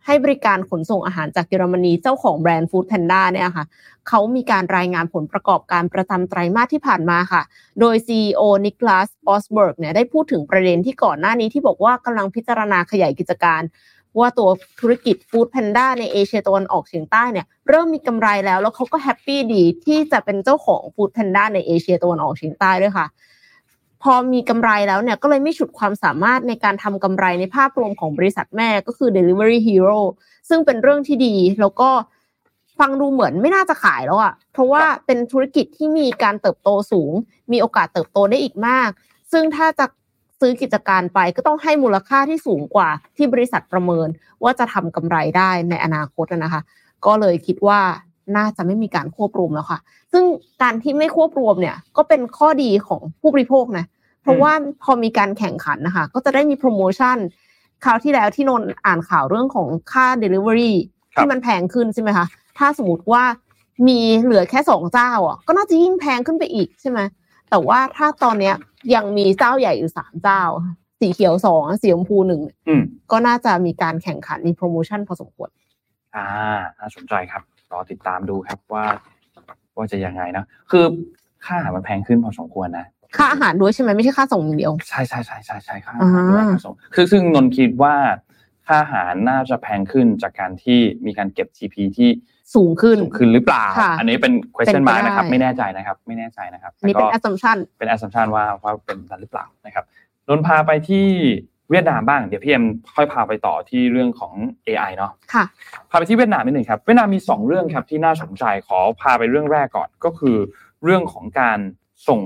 [0.05, 3.65] ให้บริการขนส่งอาหารจากเยอรมนีเจ้าของแบรนด์ Foodpanda เนี่ยค่ะ
[4.07, 7.41] เขามีการรายงานผลประกอบการประจำไตรมาสที่ผ่านมาค่ะ
[7.79, 13.61] โดย CEO Niklas Östberg เนี่ยได้พูดถึงประเด็นที่ก่อนหน้านี้ที่บอกว่ากำลังพิจารณาขายกิจการ
[14.19, 23.05] ว่าตัวธุรกิจ Foodpanda ในเอเชียตะวันออกเฉียงใต้เนี่ยเริ่มมีกำไรแล้ว แล้วเขาก็ happy ดีที่จะเป็นเจ้าของ Foodpanda ในเอเชียตะวันออกเฉียงใต้ด้วยค่ะ
[24.03, 29.99] พอมีกำไรแล้วเนี่ยก็เลยไม่ฉุดความสามารถในการทำกำไรในภาพรวมของบริษัทแม่ก็คือ Delivery Hero
[30.49, 31.89] ซึ่งเป็นเรื่องที่ดีแล้วก็
[32.79, 37.12] ฟังดูเหมือนไม่น่าจะขายแล้วอะ่ะ เพราะว่าเป็นธุรกิจที่มีการเติบโตสูง
[37.51, 38.89] มีโอกาสเติบโตได้อีกมาก
[39.31, 39.86] ซึ่งถ้าจะ
[40.39, 44.08] ซื้อกิจการไปก็ต้องให้มูลค่าที่สูงกว่าที่บริษัทประเมิน
[44.43, 46.62] ว่าจะทำกำไรได้ในอนาคตนะคะ
[47.05, 47.81] ก็เลยคิดว่า
[48.35, 49.79] น่าจะไม่มีการควบรวมแล้วค่ะ
[50.13, 50.23] ซึ่ง
[50.61, 53.85] การที่ไม่ควบรวมเนี่ยก็เป็นข้อดีของผู้บริโภคนะ
[54.21, 57.17] เพราะว่าพอมีการแข่งขันนะคะ ก็จะได้มีโปรโมชั่น
[57.83, 60.73] คราวที่แล้วที่นนอ่านข่าวเรื่องของค่า Delivery
[61.13, 62.25] ที่มันแพงขึ้นใช่ไหมคะ
[62.57, 63.23] ถ้าสมมติว่า
[63.88, 66.99] มีเหลือแค่สองเจ้าอะก็น่าจะยิ่งแพงขึ้นไปอีกใช่ไหม
[67.49, 68.55] แต่ว่าถ้าตอนเนี้ย
[68.95, 70.41] ยังมีเจ้าใหญ่อยู่สามเจ้า
[70.99, 72.41] สีเขียวสองสีชมพูหนึ่ง
[73.11, 75.49] ก็น่าจะมีการแข่งขันมีโปรโมชั่นพอสมควร
[76.15, 76.25] อ่า
[76.79, 78.86] น่าสนใจครับ รอติดตามดูครับว่า
[79.75, 80.86] ว่าจะยังไงนะคือ
[81.45, 82.86] ค่าอาหารมันแพงขึ้นพอสมควรนะ
[83.17, 87.95] ค่าอาหารด้วยใช่ไหมไม่ใช่ค่าส่งอย่างเดียวใช่ใช่ใช่ใช่ใช่ค่าอาหารด้วยค่าส่งคือซึ่งนนคิดว่า
[88.67, 92.10] ค่าอาหารน่าจะแพงขึ้นจากการที่มีการเก็บ GP ที่
[92.56, 93.65] สูงขึ้นสูงขึ้นหรือเปล่า
[93.99, 99.86] อันนี้เป็น question mark นะครับไม่แน่ใจนะครับ ไม่แน่ใจนะครับนี่เป็น assumption เป็น assumption ว่าว่าเป็นนั้นหรือเปล่านะครับ
[100.28, 101.08] นนพาไปที่
[101.69, 104.34] เวียดนามบ้างเดี๋ยวพี่เอ็มค่อยพาไปต่อที่เรื่องของ
[104.67, 105.45] AI เนาะค่ะ
[105.89, 110.38] พาไปที่เวียดนามนิดหนึ่งครับเวียดนามมี 2 เรื่องครับที่น่าสนใจขอพาไปเรื่องแรกก่อนก็คือ
[110.84, 111.60] เรื่องของการ
[112.08, 112.21] ส่ง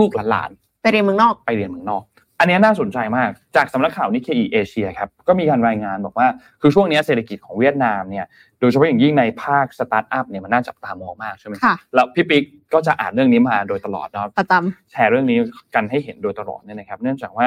[0.00, 2.02] ลูกๆหลานๆไปเรียนเมืองนอกไปเรียนเมืองนอก
[2.40, 6.28] อันนี้น่าสนใจมากจากสำนักข่าวนิเคอีเอเชียครับก็มีการรายงานบอกว่า
[6.60, 8.26] คือช่วงนี้เศรษฐกิจของเวียดนามเนี่ย
[8.60, 15.38] โดยเฉพาะอย่างยิ่งในภาคสตาร์ทอัพเนี่ยมันน่าจับตามองมากใช่ไหมค่ะแล้วพี่ปิ๊กก็จะอ่านเรื่องนี้มาโดยตลอดนะประจำแชร์เรื่องนี้
[15.74, 17.46] กันให้เห็นโดยตลอดเนี่ยนะครับ เนื่องจากว่า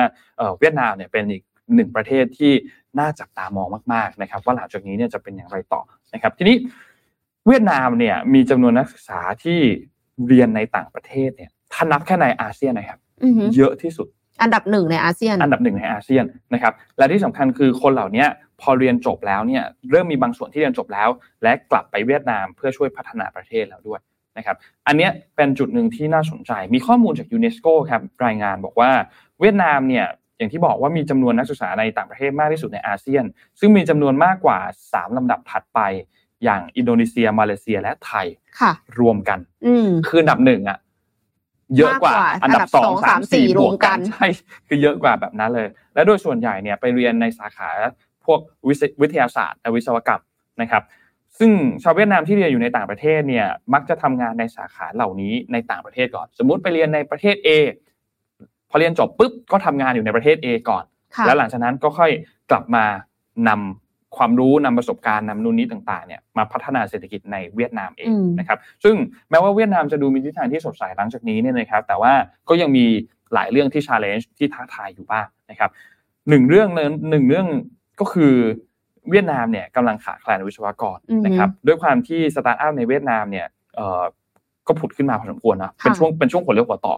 [0.60, 1.43] เวียดนามเนี่ยเป็นอีก
[1.75, 2.51] หนึ่งประเทศที่
[2.99, 5.82] น่าจับตามองมากๆนะครับ ว่าหลังจากนี้เนี่ยจะเป็นอย่างไรต่อ
[6.13, 6.56] นะครับ ทีนี้
[7.47, 9.60] เวียดนามเนี่ยมีจำนวนนักศึกษาที่
[10.27, 12.99] เรียนในต่างประเทศเนี่ยถ้านับแค่ในอาเซียนนะครับ
[13.56, 14.08] เยอะที่สุด
[14.41, 18.26] อันดับหนึ่งในอาเซียน อันดับหนึ่งในอาเซียนนะครับและที่สำคัญคือคนเหล่านี้
[18.62, 21.10] พอเรียนจบแล้วเนี่ยเริ่มมีบางส่วนที่เรียนจบแล้ว
[21.43, 24.02] และกลับไปเวียดนามเพื่อช่วยพัฒนาประเทศแล้วด้วย
[24.38, 28.91] นะครับอันนี้เป็นจุดหนึ่งที่น่าสนใจ มีข้อมูลจากยูเนสโกครับรายงานบอกว่า
[29.39, 30.06] เวียดนามเนี่ย
[30.38, 33.24] อย่างที่บอกว่ามีจำนวนนักศึกษาในต่างประเทศมากที่สุดในอาเซียน
[33.60, 35.80] ซึ่งมีจำนวนมากกว่า 3ลำดับถัดไป
[36.43, 38.28] อย่างอินโดนีเซีย มาเลเซีย และไทย
[39.00, 39.39] รวมกัน
[40.08, 40.78] คืออันดับหนึ่งอะ
[41.78, 44.28] เยอะกว่าอันดับสองสามสี่รวมกันใช่
[44.67, 47.69] คือเยอะกว่าแบบนั้นเลย และโดยส่วนใหญ่เนี่ยไปเรียนในสาขา
[48.26, 48.39] พวก
[49.02, 50.21] วิทยาศาสตร์และวิศวกรรม
[50.62, 50.84] นะครับ
[51.39, 51.52] ซึ่ง
[51.84, 57.49] ชาวเวียดนามที่เรียนอยู่ในต่างประเทศเนี่ยมักจะทำงานในสาขาเหล่านี้ในต่างประเทศก่อน สมมุติไปเรียนในประเทศ A
[58.69, 60.84] พอเรียนจบปุ๊บก็ทำงานอยู่ในประเทศ A ก่อน
[61.26, 62.12] แล้วหลังจากนั้นก็ค่อย
[62.52, 62.86] กลับมา
[63.47, 63.83] นำ
[64.17, 68.95] ความรู้นำประสบการณ์นำนู่นนี้ต่างๆเนี่ยมาพัฒนาเศรษฐกิจในเวียดนามเองนะครับซึ่ง
[69.30, 72.13] แม้ว่าเวียดนามจะดูมีทิศทางที่สดใสหลังจากนี้เนี่ยนะครับแต่ว่า
[72.49, 72.86] ก็ยังมี
[73.34, 75.69] หลายเรื่องที่ challenge ที่ท้าทายอยู่บ้างนะครับ
[76.30, 76.67] หนึ่งเรื่อง
[77.10, 77.47] หนึ่งเรื่อง
[77.99, 78.34] ก็คือ
[79.10, 83.48] เวียดนามเนี่ยกำลังขาดแคลนวิศวกรนะครับด้วยความที่สตาร์ทอัพในเวียดนามเนี่ย
[84.67, 86.96] ก็ผุดขึ้นมาพอสมควรนะเป็นช่วงเป็นช่วงหัวเลี้ยวหัวต่อ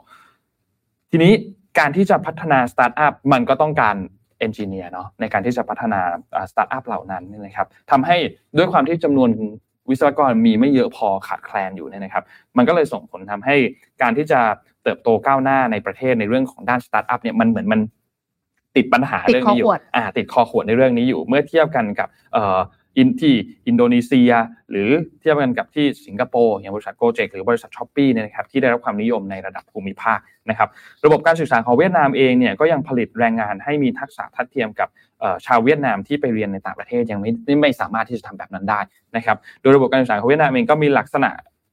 [1.11, 1.33] ทีนี้
[1.79, 3.95] การที่จะพัฒนาสตาร์ทอัพมันก็ต้องการ
[4.39, 6.01] engineer เนาะในการที่จะพัฒนา
[6.51, 8.17] สตาร์ทอัพเหล่านั้นนะครับทำให้
[8.57, 9.29] ด้วยความที่จำนวน
[9.89, 12.23] วิศวกรมีไม่เยอะพอขาดแคลนอยู่เนี่ยนะครับ
[12.57, 13.55] มันก็เลยส่งผลทำให้
[14.01, 14.39] การที่จะ
[14.83, 17.81] เติบโตก้าวหน้าในประเทศในเรื่องของด้านสตาร์ทอัพเนี่ยมันเหมือนมัน
[18.75, 23.35] ติดปัญหาเรื่องนี้อยู่อ่าติดคอขวดในเรื่องนี้อยู่ เมื่อเทียบกันกับเอ่อที่
[23.67, 24.31] อินโดนีเซีย
[24.71, 24.89] หรือ
[25.19, 30.19] เทียบกันกับที่สิงคโปร์อย่างบริษัท Gojek หรือบริษัท Shopee เนี่ยนะครับที่ได้รับความนิยมในระดับภูมิภาค
[30.49, 30.69] นะครับ
[31.05, 34.89] ระบบการศึกษาของเวียดนามเองเนี่ยก็ยังผลิตแรงงานให้มีทักษะทัดเทียมกับ
[35.45, 37.31] ชาวเวียดนามที่ไปเรียนในต่างประเทศยังไม่
[37.61, 38.79] ไม่สามารถที่จะทำแบบนั้นได้
[39.15, 41.29] นะครับโดยระบบการศึกษาของเวียดนามเองก็มีลักษณะ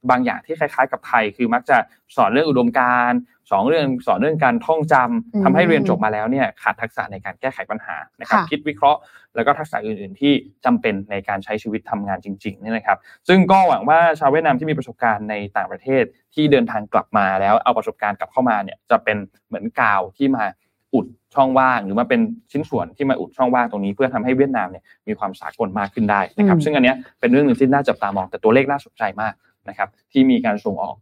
[0.09, 1.77] บางอย่างที่คล้ายๆ กับไทย คือมักจะ
[2.15, 3.19] สอนเรื่องอุดมการณ์
[3.51, 8.99] สองเรื่องสอนเรื่องการท่องจำทำให้เรียนจบมาแล้วเนี่ยขาดทักษะในการแก้ไขปัญหานะครับ คิดวิเคราะห์
[9.35, 10.33] แล้วก็ทักษะอื่น ๆ ที่
[10.65, 12.97] จำเป็นในการใช้ชีวิตทำงานจริงๆนี่นะครับ
[13.27, 20.45] ซึ่งก็หวังว่าชาวเวียดนามที่มีประสบการณ์ในต่างประเทศที่เดินทางกลับมาแล้วเอาประสบการณ์กลับเข้ามาเนี่ยจะเป็นเหมือนกาวที่มา
[20.93, 29.33] อุดช่องว่างหรือมาเป็นชิ้นส่วนที่มาอุดช่องว่างตรงนี้ เพื่อทำให้เวียดนามเนี่ยมีความสากลมากขึ้นได้นะครับซึ่งอันนี้เป็นเรื่องหนึ่งที่น่าจับตามองแต่ตัวเลขน่าสนใจมาก
[29.69, 30.97] นะครับที่มีการส่งออก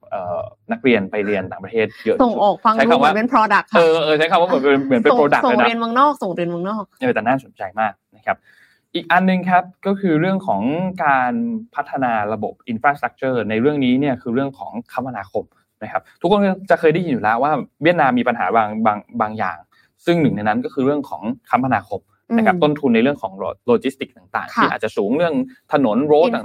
[0.72, 8.38] นักเรียนไปเรียนต่างประเทศเยอะส่งออกฟังดูเหมือนเป็น product ค่ะเออเออใช้คำว่าเหมือนเป็นเหมือนเป็น product ส่งเรียนเมืองนอกส่งเรียนเมืองนอกเออแต่น่าสนใจมากนะครับ
[8.96, 10.62] อีกอันนึงครับก็คือเรื่องของ
[11.06, 11.34] การ
[11.76, 15.46] พัฒนาระบบ infrastructure ในเรื่องนี้เนี่ยคือเรื่องของคมนาคม
[15.84, 17.52] นะครับทุกคนจะเคยได้ยินอยู่แล้วว่า
[17.84, 19.58] เวียดนามมีปัญหาบางบางบางอย่าง
[20.06, 22.02] ซึ่งหนึ่งในนั้นก็คือเรื่องของคมนาคม
[22.38, 23.34] นะครับต้นทุนในเรื่องของ
[23.68, 25.36] โลจิสติกต่างๆ ที่อาจจะสูงเรื่อง
[25.74, 26.44] ถนน road ต่าง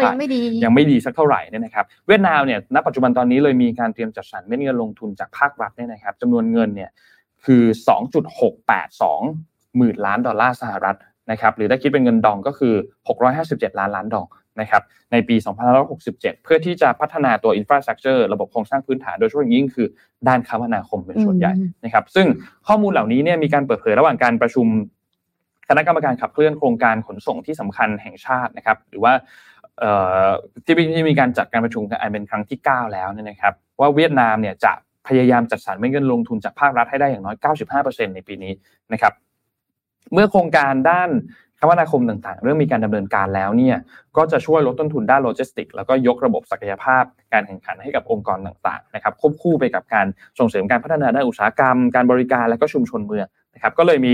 [0.00, 6.90] ๆยังไม่ดียังไม่ดีสักเท่าไหร่เนี่ยนะครับเวียดนามเนี่ยณปัจจุบันตอนนี้เลยมีการเตรียมจัดสรรเม็ดเงินลงทุนจากภาครัฐเนี่ยนะครับจำนวนเงินเนี่ย
[7.44, 7.62] คือ
[8.50, 10.96] 2.682 หมื่นล้านดอลลาร์สหรัฐ
[11.30, 12.74] นะครับหรือถ้าคิดเป็นเงินดองก็คือ
[13.26, 14.26] 657 ล้านล้านดอง
[14.60, 14.82] นะครับ
[15.12, 15.36] ในปี
[15.90, 19.86] 2567 เพื่อที่จะพัฒนาตัวอินฟราสตรักเจอร์ระบบโครงสร้างพื้นฐานโดยเฉพาะยิ่งคือ
[20.28, 21.52] ด้านคมนาคมเป็นส่วนใหญ่
[21.84, 22.26] นะครับซึ่ง
[22.68, 24.66] ข้อมูลเหล่านี้เนี่ยมีการเปิดเผยระหว่างการประชุม
[25.68, 29.12] คณะกรรมการขับเคลื่อนโครงการขนส่งที่สำคัญแห่งชาตินะครับ หรือว่า
[30.64, 34.72] ที่มีการจัดการประชุมกันเป็นครั้งที่ 9 แล้วเนี่ยนะครับ ว่าเวียดนามเนี่ยจะ
[35.08, 37.36] พยายามจัดสรรเงินลงทุนจากภาครัฐให้ได้อย่างน้อย
[37.76, 38.52] 95%ในปีนี้
[38.92, 39.12] นะครับ
[40.12, 41.10] เมื่อโครงการด้าน
[41.60, 43.76] คมนาคมต่างๆ เริ่มมีการดำเนินการแล้วเนี่ย
[44.16, 50.06] ก็จะช่วยลดต้นทุนด้านโลจิสติก แล้วก็ยกระบบศักยภาพการแข่งขันให้กับองค์กรต่างๆนะครับควบคู่ไปกับการ
[50.38, 54.12] ส่งเสริมการพัฒนาด้านอุตสาหกรรม การบริการและก็ชุมชนเมืองนะครับก็เลยมี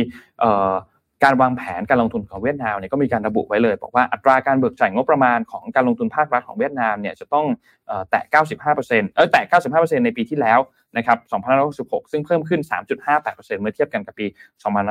[1.25, 7.47] การวางแผนการลงทุนของเวียดนามเนี่ยก็มีการระบุไว้เลย บอกว่าอัตราการเบิกจ่ายงบประมาณของการลงทุนภาครัฐของเวียดนามเนี่ยจะต้อง
[8.11, 8.23] แตะ
[8.69, 9.43] 95%เออแตะ
[9.75, 10.59] 95%ในปีที่แล้ว
[10.97, 11.19] นะครับ
[11.67, 14.27] 2566 ซึ่งเพิ่มขึ้น 3.58%เมื่อเทียบกันกับปี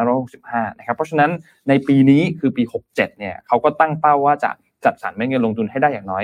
[0.07, 1.31] 2565 นะครับ เพราะฉะนั้น
[1.69, 4.51] ในปีนี้คือปี 67 เนี่ยเขาก็ตั้งเป้าว่าจะ
[4.85, 6.23] จัดสรรเงินลงทุนให้ได้อย่างน้อย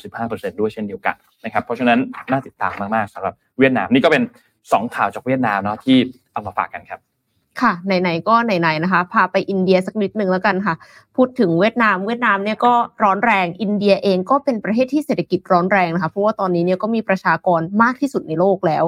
[0.00, 1.98] 95%ด้วยเช่นเดียวกันนะครับ เพราะฉะนั้น
[2.30, 4.22] น่าติดตามมาก ๆสำหรับเวียดนามนี่ก็เป็น
[4.58, 5.96] 2 ข่าวจากเวียดนามเนาะที่
[6.32, 7.00] เอามาฝากกันครับ
[7.62, 10.74] ค่ะไหนๆก็ไหนๆนะคะ พาไปอินเดียสักนิดหนึ่งแล้วกันค่ะ
[11.16, 18.84] พูดถึงเวียดนาม เวียดนามเนี่ยก็ร้อนแรง อินเดียเองก็เป็นประเทศที่เศรษฐกิจร้อนแรงนะคะ เพราะว่าตอนนี้เนี่ยก็มีประชากรมากที่สุดในโลกแล้ว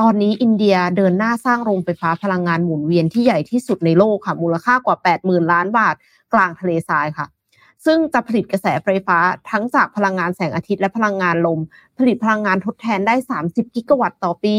[0.00, 5.94] ตอนนี้อินเดียเดินหน้าสร้างโรงไฟฟ้าพลังงานหมุนเวียนที่ใหญ่ที่สุดในโลกค่ะ มูลค่ากว่า 80,000 ล้านบาท
[6.32, 7.26] กลางทะเลทรายค่ะ
[7.86, 9.18] ซึ่งจะผลิตกระแสไฟฟ้า
[9.50, 11.60] ทั้งจากพลังงานแสงอาทิตย์และพลังงานลม
[11.98, 13.14] ผลิตพลังงานทดแทนได้
[13.46, 14.56] 30 กิกะวัตต์ต่อปี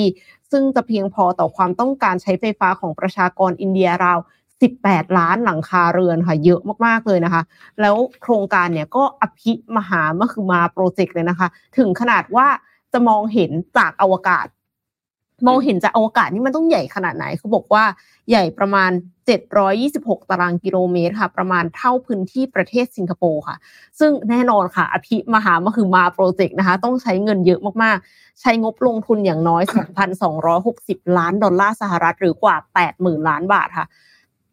[0.51, 4.19] ซึ่งจะเพียงพอต่อความต้องการใช้ไฟฟ้าของประชากรอินเดียราว
[4.67, 7.41] 18 ล้านหลังคาเรือนค่ะ เยอะมากๆเลยนะคะ
[7.81, 12.47] แล้วโครงการเนี่ยก็อภิมหามคือมาโปรเจกต์เลยนะคะ ถึงขนาดว่า
[12.93, 14.45] จะมองเห็นจากอวกาศ
[15.45, 17.83] มองเห็นจากอวกาศนี่มันต้องใหญ่ขนาดไหนเขาบอกว่า
[18.29, 18.91] ใหญ่ประมาณ
[19.59, 23.57] 726 ตารางกิโลเมตรค่ะ ประมาณเท่าพื้นที่ประเทศสิงคโปร์ค่ะ
[23.99, 29.63] ซึ่งแน่นอนค่ะ อภิมหามคือมาโปรเจกต์นะคะ ต้องใช้เงินเยอะมากๆ ใช้งบลงทุนอย่างน้อย
[30.39, 32.55] 2,260 ล้านดอลลาร์สหรัฐ หรือกว่า
[32.91, 33.87] 80,000 ล้านบาทค่ะ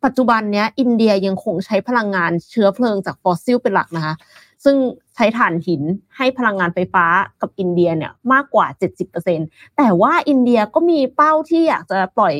[0.04, 4.14] ปัจจุบันเนี้ยอินเดียยังคงใช้พลังงานเชื้อเพลิงจากฟอสซิลเป็นหลักนะคะ
[4.64, 4.76] ซึ่ง
[5.14, 5.82] ใช้ถ่านหิน
[6.16, 7.04] ให้พลังงานไฟฟ้า
[7.40, 8.66] กับอินเดียเนี่ยมากกว่า
[9.22, 12.34] 70%แต่ว่าอินเดียก็มีเป้าที่อยากจะปล่อย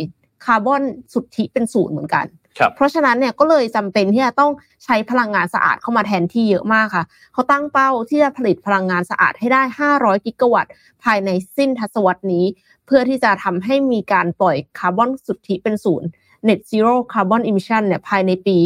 [0.44, 2.26] คาร์บอนสุทธิเป็นศูนย์เหมือนกัน
[2.74, 4.52] เพราะฉะนั้นเนี่ยก็เลยจำเป็นที่จะต้อง
[4.84, 9.62] ใช้พลังงานสะอาดเข้ามาแทนที่เยอะมากค่ะ เขาตั้งเป้าที่จะผลิตพลังงานสะอาดให้ได้
[9.94, 10.72] 500 กิกะวัตต์
[11.04, 12.44] ภายในสิ้นทศวรรษนี้
[12.86, 16.08] เพื่อที่จะทำให้มีการปล่อยคาร์บอนสุทธิเป็นศูนย์
[16.48, 18.56] net zero carbon emission เนี่ยภายในปี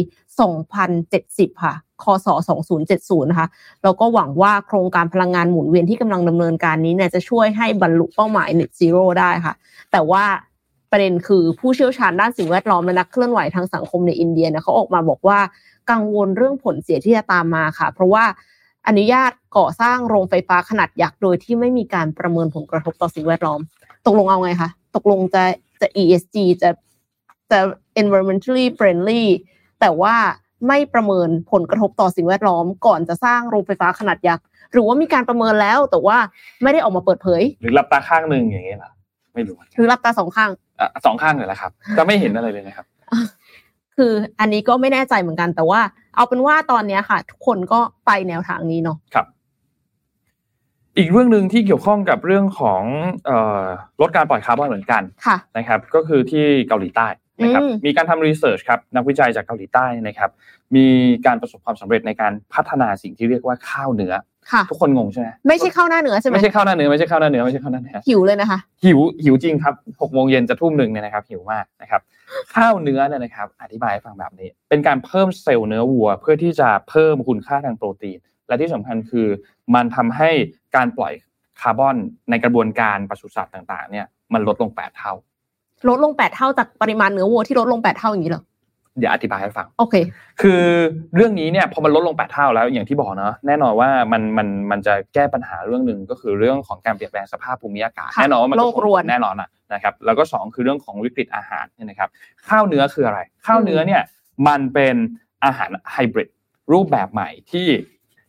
[0.77, 1.73] 2070 ค่ะ
[2.03, 2.27] คศ
[2.79, 3.47] 2070นะคะ
[3.83, 9.53] เราก็หวังว่าโครงการพลังงานหมุนเวียนที่กำลังดำเนินการนี้เนี่ยจะช่วยให้บรรลุเป้าหมาย net zero ได้ค่ะ
[9.91, 10.23] แต่ว่า
[10.91, 15.39] ประเด็นคือผู้เชี่ยวชาญด้านสิ่งแวดล้อมและนักเคลื่อนไหวทางสังคมในอินเดียเนี่ยเขาออกมาบอกว่า
[15.91, 18.23] กังวลเรื่องผลเสียที่จะตามมาค่ะ เพราะว่า
[18.87, 23.59] อนุญาตก่อสร้างโรงไฟฟ้าขนาดยักษ์โดยที่ไม่มีการประเมินผลกระทบต่อสิ่งแวดล้อม
[24.05, 25.43] ตกลงเอาไงคะตกลงจะ
[25.81, 26.69] จะ ESG จะ
[27.51, 27.59] จะ
[28.01, 29.23] environmentally friendly
[29.79, 30.15] แต่ว่า
[30.67, 36.17] ไม่ประเมินผลกระทบต่อสิ่งแวดล้อม ก่อนจะสร้างโรงไฟฟ้าขนาดยักษ์หรือว่ามีการประเมินแล้วแต่ว่า
[36.63, 38.91] ไม่ได้ออกมาเปิดเผย หรือหลับตาข้างหนึ่งอย่างเงี้ยเหรอ
[39.33, 42.85] ไม่รู้หรือรับตาสองข้างอะสองข้างเลยแหละครับ จะไม่เห็นอะไรเลยนะครับ
[43.97, 45.81] คืออันนี้ก็ไม่แน่ใจเหมือนกัน แต่ว่า
[46.15, 49.25] เอาเป็นว่าตอนเนี้ยค่ะ ทุกคนก็ไปแนวทางนี้เนาะครับ
[50.97, 52.83] อีกเรื่องหนึ่งที่เกี่ยวข้องกับเรื่องของ
[53.25, 53.63] เอ่อ
[54.01, 57.07] ลดการปล่อยคาร์บอนเหมือนกันค่ะนะครับ ก็คือที่เกาหลีใต้
[57.41, 60.29] นะครับอืมมีการทำรีเสิร์ชครับนักวิจัยจากเกาหลีใต้นะครับ
[60.75, 60.85] มี
[61.25, 64.13] การประสบความสำเร็จในการพัฒนาสิ่งที่เรียกว่าข้าวเนื้อ
[64.51, 72.01] ค่ะทุกคนงงใช่ไหมไม่ใช่ข้าวหน้าเหนือใช่ไหมไม่ใช่ข้าวหน้าเนื้อไม่ใช่ข้าวหน้าเนื้อไม่ใช่ข้าวหน้าเนื้อหิวเลยนะคะ หิวหิวจริงครับหกโมงเย็นจะทุ่มหนึ่งเนี่ยนะครับหิวมากนะครับ
[72.55, 79.27] ข้าวเนื้อเนี่ยนะครับ อธิบายให้ฟังแบบนี้ เป็นการเพิ่มเซลล์เนื้อวัว เพื่อที่จะเพิ่มคุณค่าทางโปรตีน และที่สำคัญคือ
[79.75, 80.29] มันทำให้
[80.75, 81.13] การปล่อย
[81.61, 81.95] คาร์บอน
[82.29, 85.13] ในกระบวนการปศุสัตว์ต่างๆ เนี่ยมันลดลง 8 เท่า
[85.87, 88.43] ลดลงแปดเท่าจากปริมาณเนื้อวัวที่ลดลงแปดเท่าอย่างนี้เหรอ
[88.97, 89.95] เดี๋ยวอธิบายให้ฟังโอเค
[90.41, 90.63] คือ
[91.15, 102.09] เรื่องนี้เนี่ยพอมันลดลง8เท่าแล้วอย่างที่บอกเนาะแน่นอนว่ามันมันมันจะแก้ปัญหาเรื่องหนึ่งก็คือเรื่องของการเปลี่ยนแปลงสภาพภูมิอากาศค่ะแน่นอนว่ามันโลกรวนแน่นอนอะนะครับแล้วก็สองคือเรื่องของวิกฤตอาหารเนี่ยนะครับ
[102.49, 104.01] ข้าวเนื้อคืออะไร ข้าวเนื้อเนี่ย
[104.47, 104.95] มันเป็น
[105.45, 106.29] อาหารไฮบริด
[106.73, 107.67] รูปแบบใหม่ที่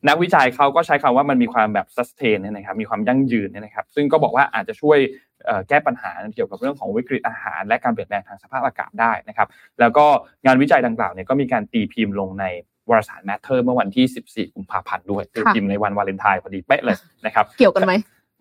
[0.09, 4.98] นักวิจัยเขาก็ใช้คำว่ามันมีความแบบ sustain เนี่ยนะครับ มีความยั่งยืนเนี่ยนะครับ ซึ่งก็บอกว่าอาจจะช่วย
[5.46, 9.48] เอ่อแก้ปัญหาเกี่ยวกับเรื่องของวิกฤตอาหาร และการเปลี่ยนแปลงทางสภาพอากาศได้นะครับ
[9.80, 10.07] แล้วก็
[10.44, 12.44] งานวิจัยดังกล่าวเนี่ยก็มีการตีพิมพ์ลงใน
[12.90, 16.96] วารสาร Matter เมื่อวันที่ 14 กุมภาพันธ์ด้วยตีพิมพ์ในวันวาเลนไทน์พอดีเป๊ะเลย
[17.26, 17.94] นะครับ เกี่ยวกันไหม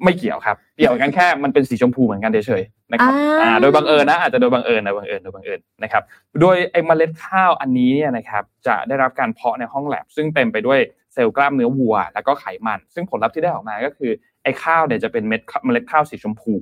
[0.03, 6.03] ไม่เกี่ยวครับเกี่ยวกันแค่มันเป็นสีชมพูเหมือนกันเฉยๆนะครับอ่าอ่าโดยบังเอิญนะอาจจะโดยบังเอิญนะบังเอิญโดยบังเอิญนะครับ
[6.41, 10.80] โดยไอ้เมล็ดข้าวอันนี้เนี่ยนะครับจะได้รับการเพาะในห้องแลบซึ่งเต็มไปด้วย
[11.14, 14.12] เซลล์กล้ามเนื้อวัว แล้วก็ไขมัน ซึ่งผลลัพธ์ที่ได้ออกมาก็คือ
[14.43, 16.53] ไอ้ข้าวเนี่ยจะเป็นเม็ดเมล็ดข้าวสีชมพู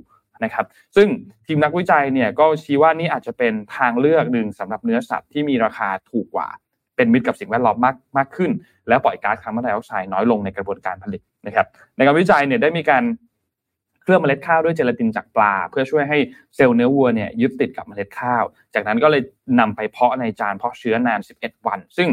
[0.44, 1.08] นะครับ ซึ่ง
[1.46, 6.48] ทีมนักวิจัยเนี่ยก็ชี้ว่านี่อาจจะเป็นทางเลือกหนึ่งสำหรับเนื้อสัตว์ที่มีราคาถูกกว่า
[6.96, 8.52] เป็นมิตรกับสิ่งแวดล้อมมากมากขึ้น
[8.88, 13.04] และปล่อยก๊าซคาร์บอนไดออกไซด์น้อยลงในกระบวนการผลิตนะครับ ในการวิจัยเนี่ยได้มีการ
[14.02, 16.18] เคลือบเมล็ดข้าวด้วยเจลาตินจากปลา เพื่อช่วยให้
[16.56, 18.44] เซลล์เนื้อวัวเนี่ยยึดติดกับเมล็ดข้าว
[18.74, 19.22] จากนั้นก็เลย
[19.60, 22.10] นำไปเพาะในจานเพาะเชื้อนาน 11 วัน ซึ่ง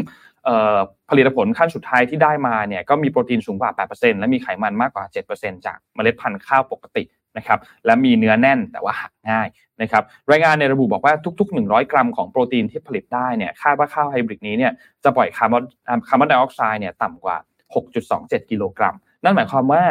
[1.09, 7.03] ผลิตผลขั้นสุดท้ายที่ได้มาเนี่ยก็มีโปรตีนสูงกว่า 8%และมีไขมันมากกว่า 7%จากเมล็ดพันธุ์ข้าวปกติ
[7.37, 9.47] นะครับและมีเนื้อแน่นแต่ว่าหักง่าย
[9.81, 14.71] นะครับรายงานในระบุบอกว่าทุก ๆ 100 กรัมของโปรตีนที่ผลิตได้เนี่ยคาดว่าข้าวไฮบริดนี้เนี่ย
[15.03, 15.63] จะปล่อยคาร์บอน
[16.09, 17.37] คาร์บอนไดออกไซด์เนี่ยต่ำกว่า
[17.93, 19.83] 6.27 กิโลกรัม นั่นหมายความว่า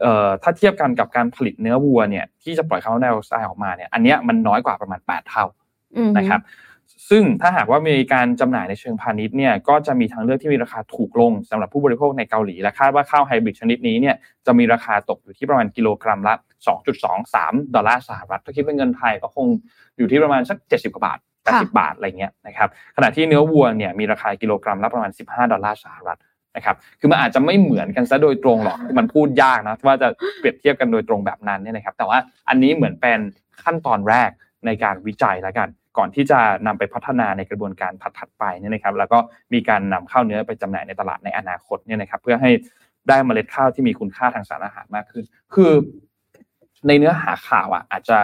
[0.00, 5.44] เอ่อถ้าเทียบกันกับการผลิตเนื้อวัวเนี่ยที่จะปล่อยคาร์บอนไดออกไซด์ออกมาเนี่ยอันเนี้ยมันน้อยกว่าประมาณ 8 เท่า
[5.96, 6.40] อืมนะครับ
[7.10, 14.16] ซึ่งถ้าหากว่ามีการจำหน่ายในเชิงพาณิชย์เนี่ยก็จะมีทางเลือกที่มีราคาถูกลงสำหรับผู้บริโภคในเกาหลีและคาดว่าข้าวไฮบริดชนิดนี้เนี่ย
[14.46, 16.34] จะมีราคาตกอยู่ที่ประมาณกิโลกรัมละ
[17.04, 19.46] 2.23 ดอลลาร์สหรัฐถ้าคิดเป็นเงินไทยก็คง
[19.98, 26.18] อยู่ที่ประมาณสัก 70กว่าบาท80บาทอะไรเงี้ยนะครับขณะที่เนื้อวัวเนี่ยมีราคากิโลกรัมละประมาณ 15 ดอลลาร์สหรัฐ
[26.56, 32.18] นะครับคือมันอาจจะไม่เหมือนกันซะโดยตรงหรอกมันพูดยากนะว่าจะเปรียบเทียบกันโดยตรงแบบนั้นเนี่ยนะครับแต่ว่า
[32.48, 33.18] อันนี้เหมือนเป็น
[33.62, 34.30] ขั้นตอนแรก
[34.66, 35.68] ในการวิจัยแล้วกัน
[35.98, 39.18] ก่อนที่จะนำไปพัฒนาในกระบวนการถัดๆไปเนี่ยนะครับ แล้วก็
[39.52, 42.50] มีการนำข้าวเนื้อไปจำหน่ายในตลาดในอนาคตเนี่ยนะครับ เพื่อให้
[43.08, 45.24] ได้เมล็ดข้าวที่มีคุณค่าทางสารอาหารมากขึ้น
[45.54, 45.72] คือ
[46.86, 48.18] ในเนื้อหาข่าวอะอาจจะ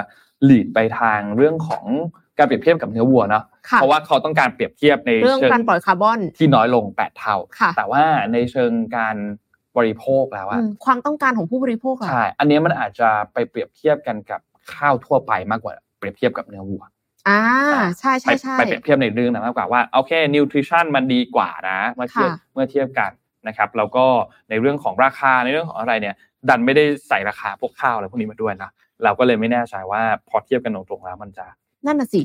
[0.44, 1.84] lead ไปทางเรื่องของ
[2.38, 9.16] การเปรียบเทียบกับเนื้อวัวเนาะค่ะเพราะว่าเขาต้องการเปรียบเทียบในเรื่องเชิงการปล่อยคาร์บอนที่น้อยลง 8 เท่าค่ะแต่ว่าในเชิงการ
[9.76, 14.40] บริโภคแล้วอะอืมความต้องการของผู้บริโภคอะใช่ อันนี้มันอาจจะไปเปรียบเทียบกันกับ
[14.74, 16.82] ข้าวทั่วไปมากกว่าเปรียบเทียบกับเนื้อวัว
[17.28, 17.40] อ่า
[17.98, 23.10] ใช่ไปใช่ใช่ไปเปรียบเทียบในเรื่องนั้นมากกว่าว่าโอเค nutrition มันดีกว่านะเมื่อเทียบค่ะเมื่อเทียบกัน
[23.48, 24.04] นะครับแล้วก็
[24.50, 26.14] ในเรื่องของราคาในเรื่องของอะไรเนี่ย
[26.48, 28.70] ดันไม่ได้ใส่ราคาพวกข้าวอะไรพวกนี้มาด้วยนะ
[29.04, 31.46] เราก็เลยไม่แน่ใจว่าพอเทียบกันตรงๆแล้วมันจะ
[31.86, 32.20] นั่นน่ะสิ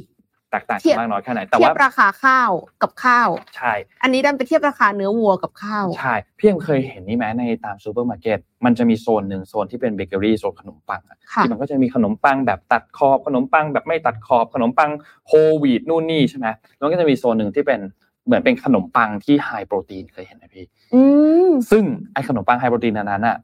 [0.52, 3.74] แตกต่างเทีกัยนบมากน้อยแค่ไหนแต่เทียว่าบราคาข้าวกับข้าวใช่
[4.04, 14.90] อันนี้ดันไปเทียบราคาเนื้อวัวกับข้าวใช่พี่ยังเคยเห็นนี่ไหมในตามซูเปอร์มาร์เก็ตมันจะมีโซนหนึ่งโซนที่เป็นเบเกอรี่โซนขนมปังอะค่ะที่มันก็จะมีขนมปังแบบตัดขอบขนมปังแบบไม่ตัดขอบขนมปัง
[15.28, 16.48] โฮลวีตนู่นนี่ใช่ไหม
[16.78, 17.80] แล้วก็จะมีโซนหนึ่งที่เป็น
[18.26, 21.02] เหมือนเป็นขนมปังที่ไฮโปรตีนเคยเห็นไหมพี่อื
[21.48, 21.84] มซึ่ง
[22.14, 23.38] ไอ้ขนมปังไฮโปรตีนอันนั้นอะ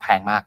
[0.00, 0.42] แพงมาก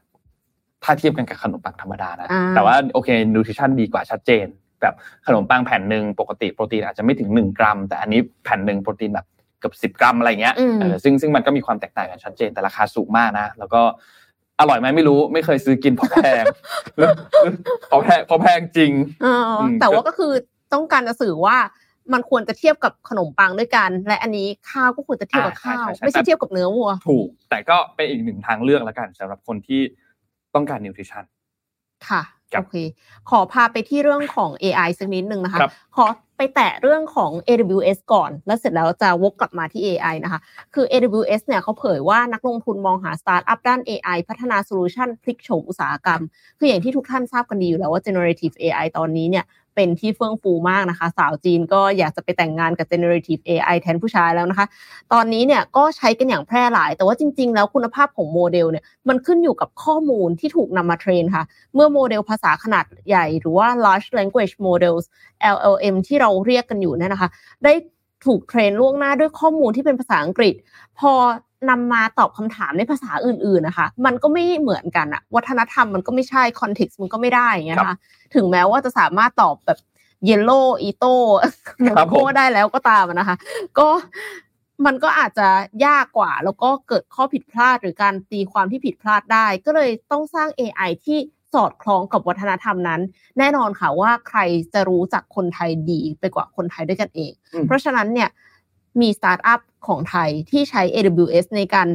[0.84, 4.46] ถ้าเทียบกันกับขนมปังธรรมดานะอ่าแต่ว่าโอเคนูทริชั่นดีกว่าชัดเจน
[4.82, 4.94] แบบ
[5.26, 9.26] ขนมปังแผ่นหนึ่งปกติโปรตีนอาจจะไม่ถึงหนึ่งกรัม แต่อันนี้แผ่นหนึ่งโปรตีนแบบ
[9.60, 13.80] เกือบสิบ10กรัมอะไรเงี้ยอืมเออซึ่งซึ่งมันก็มีความแตกต่างกันชัดเจนแต่ราคาสูงมากนะ แล้วก็
[14.60, 16.44] อร่อยไหมไม่รู้ไม่เคยซื้อกินเพราะแพง
[17.88, 20.32] เพราะแพงเพราะแพงจริงเอออมแต่ว่าก็คือ
[20.74, 21.56] ต้องการจะสื่อว่า
[22.12, 29.80] มันควรจะเทียบกับขนมปังด้วยกัน และอันนี้ข้าวก็ควรจะเทียบกับอ่าใช่ข้าวใช่ใช่ไม่ใช่เทียบกับเนื้อวัว ถูก แต่ก็เป็นอีกหนึ่งทางเลือกแล้วกันสำหรับคนที่
[30.54, 31.24] ต้องการ nutrition
[32.08, 32.74] ค่ะครับ โอเค
[33.30, 40.40] ขอพาไปที่เรื่องของ AI สักนิดนึงนะคะครับขอไปแตะเรื่องของ AWS ก่อน แล้วเสร็จแล้วจะวกกลับมาที่ AI นะคะ
[40.74, 46.20] คือ AWS เนี่ยเขาเผยว่านักลงทุนมองหาสตาร์ทอัพด้าน AI พัฒนาโซลูชันพลิกโฉมอุตสาหกรรม
[46.58, 49.44] คืออย่างที่ทุกท่านทราบกันดีอยู่แล้วว่า generative AI ตอนนี้เนี่ย
[49.78, 54.66] เป็นที่เฟื่องฟูมากนะคะ สาวจีนก็อยากจะไปแต่งงานกับ generative AI แทนผู้ชายแล้วนะคะ
[55.12, 65.04] ตอนนี้เนี่ยก็ใช้กันอย่างแพร่หลาย แต่ว่าจริง ๆ แล้วคุณภาพของโมเดลเนี่ยมันขึ้นอยู่กับข้อมูลที่ถูกนำมา train ค่ะ เมื่อโมเดลภาษาขนาดใหญ่ หรือว่า large language models
[65.56, 67.28] LLM ที่เราเรียกกันอยู่เนี่ยนะคะ
[67.64, 67.72] ได้
[68.26, 70.54] ถูก train ล่วงหน้าด้วยข้อมูลที่เป็นภาษาอังกฤษ
[70.98, 71.12] พอ
[71.70, 77.96] นำมาตอบคำถามในภาษาอื่นๆนะคะ มันก็ไม่เหมือนกันอะวัฒนธรรมมันก็ไม่ใช่ context มันก็ไม่ได้อย่างเงี้ยนะคะ
[78.34, 79.78] ถึงแม้ว่าจะสามารถตอบแบบ
[80.24, 81.14] เยลโล่อีโต้
[82.08, 83.36] โคได้แล้วก็ตามนะคะ
[83.78, 83.88] ก็
[84.86, 85.48] มันก็อาจจะ
[85.86, 91.18] ยากกว่า แล้วก็เกิดข้อผิดพลาดหรือการตีความที่ผิดพลาดได้ ก็เลยต้องสร้าง AI ที่
[91.54, 93.00] สอดคล้องกับวัฒนธรรมนั้น
[93.38, 94.38] แน่นอนค่ะว่าใคร
[94.74, 97.32] จะรู้จักคนไทยดีไปกว่าคนไทยด้วยกันเอง
[97.66, 98.28] เพราะฉะนั้นเนี่ย
[99.00, 101.88] มีสตาร์ทอัพของไทยที่ใช้ AWS ในการ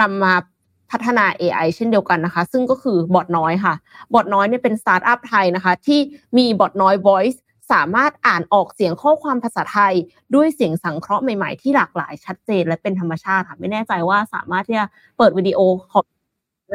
[0.00, 0.34] นำมา
[0.90, 3.74] พัฒนา AI เช่นเดียวกันนะคะ ซึ่งก็คือบอทน้อยค่ะ
[4.14, 6.00] บอทน้อยเนี่ยเป็นสตาร์ทอัพไทยนะคะ ที่
[6.38, 7.38] มีบอทน้อย voice
[7.72, 9.94] สามารถอ่านออกเสียงข้อความภาษาไทย
[10.34, 14.86] ด้วยเสียงสังเคราะห์ใหม่ๆ ที่หลากหลายชัดเจนและเป็นธรรมชาติค่ะ ไม่แน่ใจว่าสามารถที่จะ
[15.18, 15.58] เปิดวิดีโอ
[15.92, 16.04] ของ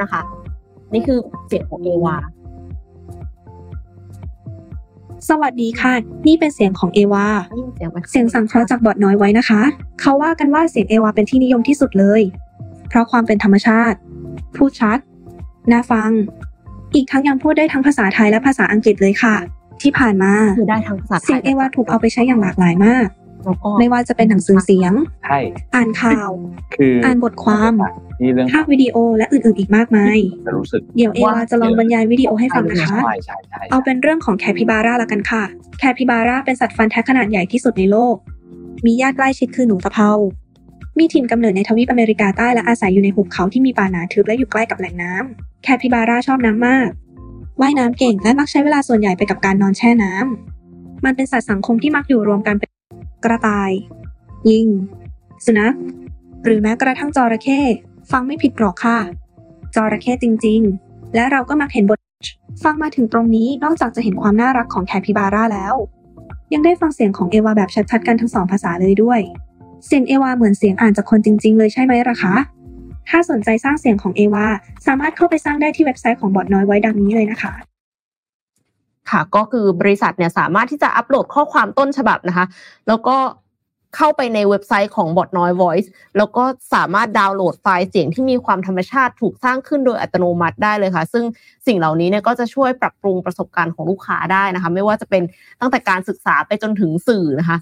[0.01, 0.21] นะคะ
[0.93, 2.15] นี่คือเสียงของเอวา
[5.29, 5.93] สวัสดีค่ะ
[6.27, 7.27] นี่เป็นเสียงของเอวา
[8.09, 9.61] เสียงสังเคราะห์จากบอดน้อยไว้นะคะ
[10.01, 12.21] เขาว่ากันว่าเสียงเอวาเป็นที่นิยมที่สุดเลย
[12.89, 13.97] เพราะความเป็นธรรมชาติ
[14.55, 14.99] พูดชัด
[15.71, 16.11] น่าฟัง
[16.95, 19.35] อีกทั้งยังพูดได้ทั้งภาษาไทยและภาษาอังกฤษเลยค่ะ
[19.81, 23.07] ที่ผ่านมาคือได้ทั้งภาษาเสียงเอวาถูกเอาไปใช้อย่างหลากหลายมาก
[23.79, 24.93] ไม่ว่าจะเป็นหนังสือเสียง
[25.75, 26.29] อ่านข่าว
[26.75, 27.73] คืออ่านบทความ
[28.51, 30.17] ภาพวิดีโอและอื่นๆอีกมากมาย
[30.97, 32.99] เดี๋ยวเอวาจะลองบรรยายวิดีโอให้ฟังนะคะ
[33.71, 35.43] เอาเป็นเรื่องของแคปิบาร่าละกันค่ะ
[35.79, 38.15] แคปิบาร่าเป็นสัตว์ฟันแท้ขนาดใหญ่ที่สุดในโลก
[38.85, 40.11] มีญาติใกล้ชิดคือหนูตะเภา
[40.97, 46.89] มีถิ่นกำเนิดในทวีปอเมริกาใต้และอาศัยอยู่ในหุบเขาที่มีป่าหนาทึบและอยู่ใกล้กับแหล่งน้ำแคปิบาร่าชอบน้ำมาก
[47.61, 52.69] ว่ายน้ำเก่งและมักใช้เวลาส่วนใหญ่ไปกับการนอนแช่น้ำมันเป็นสัตว์สังคมที่มักอยู่รวมกันเป็น
[53.26, 53.71] กระต่าย
[54.49, 54.67] ยิง
[55.45, 55.76] สุนัข
[56.43, 57.59] หรือแม้กระทั่งจระเข้
[58.11, 58.99] ฟังไม่ผิดหรอกค่ะ
[59.76, 61.99] จระเข้จริง ๆ และเราก็มักเห็นบท
[62.63, 65.74] ฟังมาถึงตรงนี้นอกจากจะเห็นความน่ารักของแคปิบาร่าแล้ว
[66.53, 69.19] ยังได้ฟังเสียงของเอวาแบบชัดๆกันทั้งสองภาษาเลยด้วย
[69.86, 72.36] เสียงเอวาเหมือนเสียงอ่านจากคนจริง ๆ เลยใช่ไหมล่ะคะ
[73.09, 74.45] ถ้าสนใจสร้างเสียงของเอวา
[74.88, 77.53] สามารถเข้าไปสร้างได้ที่เว็บไซต์ของบอดน้อยไว้ดังนี้เลยนะคะ
[79.11, 82.45] ค่ะ ก็คือบริษัทเนี่ยสามารถที่จะอัปโหลดข้อความต้นฉบับนะคะ
[82.87, 83.17] แล้วก็
[83.97, 85.87] เข้าไปในเว็บไซต์ของบอทน้อย Voice
[86.17, 86.43] แล้วก็
[86.73, 91.23] สามารถดาวน์โหลดไฟล์เสียงที่มีความธรรมชาติถูกสร้างขึ้นโดยอัตโนมัติได้เลยค่ะ ซึ่ง
[91.67, 95.23] สิ่งเหล่านี้เนี่ยก็จะช่วยปรับปรุงประสบการณ์ของลูกค้าได้นะคะ ไม่ว่าจะเป็น
[95.59, 97.57] ตั้งแต่การศึกษาไปจนถึงสื่อนะคะ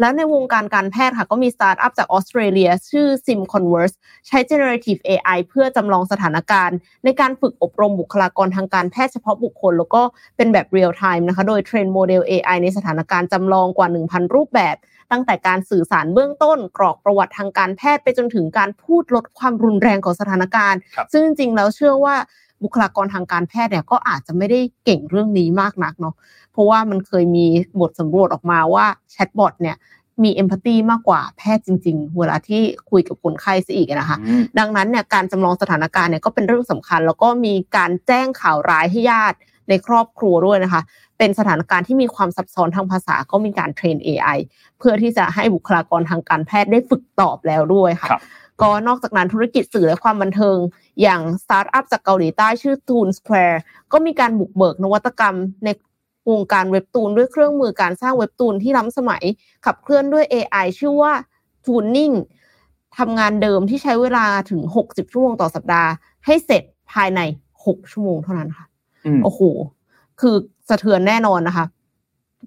[0.00, 3.94] แล้วในวงการการแพทย์ค่ะก็มีสตาร์ทอัพจากออสเตรเลียชื่อ SimConverse
[4.28, 10.02] ใช้ generative AI เพื่อจำลองสถานการณ์ ในการฝึกอบรมบุคลากรทางการแพทย์เฉพาะบุคคล แล้วก็
[10.36, 14.76] เป็นแบบ real time นะคะ โดย train โมเดล AI ในสถานการณ์จำลองกว่า 1,000 รูปแบบ
[15.10, 20.78] ตั้งแต่การสื่อสารเบื้องต้น กรอกประวัติทางการแพทย์ไปจนถึงการพูดลดความรุนแรงของสถานการณ์
[21.12, 22.16] ซึ่งจริงๆแล้วเชื่อว่า
[22.62, 26.14] บุคลากรทางการแพทย์เนี่ยก็อาจจะไม่ได้เก่งเรื่องนี้มากนักเนาะ
[26.52, 27.46] เพราะว่ามันเคยมี
[27.80, 29.76] บทสำรวจออกมาว่าแชทบอทเนี่ย
[30.22, 34.18] มี empathy มากกว่าแพทย์จริง ๆ เวลาที่คุยกับคนไข้ซะอีกนะคะ
[34.58, 39.38] ดังนั้นเนี่ยการจำลองสถานการณ์เนี่ยก็เป็นเรื่องสำคัญ แล้วก็มีการแจ้งข่าวร้ายให้ญาติ
[39.68, 40.82] ในครอบครัวด้วยนะคะ
[41.18, 44.38] เป็นสถานการณ์ที่มีความซับซ้อนทางภาษาก็มีการเทรน AI
[44.78, 48.08] เพื่อที่จะให้บุคลากรทางการแพทย์ได้ฝึกตอบแล้วด้วยค่ะ
[48.62, 50.56] ก็นอกจากนั้นธุรกิจสื่อและความบันเทิง
[51.02, 53.58] อย่างสตาร์ทอัพจากเกาหลีใต้ชื่อ Toon Square
[53.92, 55.68] ก็มีการบุกเบิกนวัตกรรมใน
[56.30, 59.22] วงการเว็บตูนด้วยเครื่องมือการสร้างเว็บตูนที่ล้ำสมัย
[59.64, 61.12] ขับเคลื่อนด้วย AI ชื่อว่า
[61.66, 62.14] Tooning
[62.98, 65.90] ทำงานเดิมที่ใช้เวลาถึง 60 ชั่วโมงต่อสัปดาห์
[66.26, 67.20] ให้เสร็จภายใน
[67.58, 68.66] 6 ชั่วโมงเท่านั้นค่ะ
[69.24, 69.40] โอ้โห
[70.20, 70.34] คือ
[70.68, 71.66] สะเทือนแน่นอนนะคะ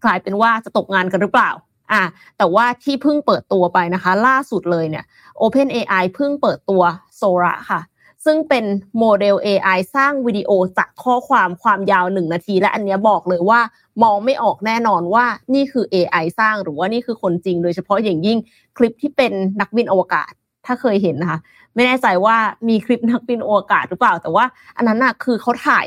[0.03, 1.51] กลายเป็นว่าจะตกงานกันหรือเปล่า
[1.93, 2.03] อะ
[2.37, 5.05] แต่ว่าที่เพิ่งเปิดตัวไปนะคะ ล่าสุดเลยเนี่ย
[5.41, 6.83] OpenAI เพิ่งเปิดตัว
[7.19, 7.81] Sora ค่ะ
[8.25, 8.65] ซึ่งเป็น
[8.99, 13.59] โมเดล AI สร้างวิดีโอจากข้อความความยาวหนึ่งนาที และอันนี้บอกเลยว่า
[14.03, 18.37] มองไม่ออกแน่นอนว่านี่คือ AI สร้างหรือว่านี่คือคนจริง โดยเฉพาะอย่างยิ่ง
[18.77, 19.31] คลิปที่เป็น
[19.61, 20.31] นักบินอวกาศ
[20.65, 21.39] ถ้าเคยเห็นนะคะ
[21.75, 22.35] ไม่แน่ใจว่า
[22.69, 24.45] มีคลิปนักบินอวกาศหรือเปล่า แต่ว่า
[24.77, 25.85] อันนั้นน่ะคือเขาถ่าย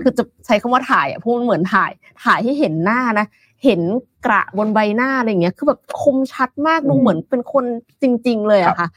[0.00, 1.90] คือจะใช้คำว่าถ่ายอะพูดเหมือนถ่าย
[2.24, 3.26] ถ่ายให้เห็นหน้านะ
[3.64, 3.80] เห็น
[4.26, 7.64] กระบนใบหน้าอะไรเงี้ย คือแบบคมชัดมากดูเหมือนเป็นคน
[8.02, 8.88] จริง ๆ เลยอะค่ะ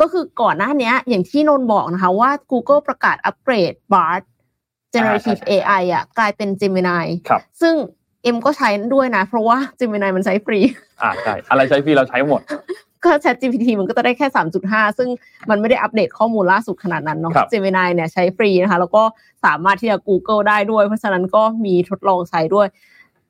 [0.00, 4.22] ก็คือก่อนหน้านี้อย่างที่นนบอกนะคะ ว่า Google ประกาศอัปเกรด Bard
[4.94, 7.06] generative AI อะกลายเป็น Gemini
[7.60, 7.74] ซึ่ง
[8.22, 10.60] เอ็มก็ใช้ด้วยนะ เพราะว่า Gemini มันใช้ฟรี
[11.02, 12.40] อ่าใช่อะไรใช้ฟรีเราใช้หมด
[13.04, 14.26] ก็ Chat GPT มันก็จะได้แค่
[14.62, 15.08] 3.5 ซึ่ง
[15.50, 19.02] มันไม่ได้อัปเดตข้อมูลล่าสุดขนาดนั้นเนาะ Gemini เนี่ยใช้ฟรีนะคะ แล้วก็
[19.44, 22.66] สามารถที่จะ Google ได้ด้วย เพราะฉะนั้นก็มีทดลองใช้ด้วย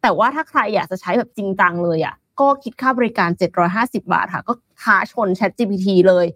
[0.05, 3.31] แต่ว่าถ้าใครอยากจะใช้แบบจริงจังเลยอะก็คิดค่าบริการ
[3.67, 4.53] 750 บาทค่ะ ก็
[4.83, 6.27] ท้าชน Chat GPT เลย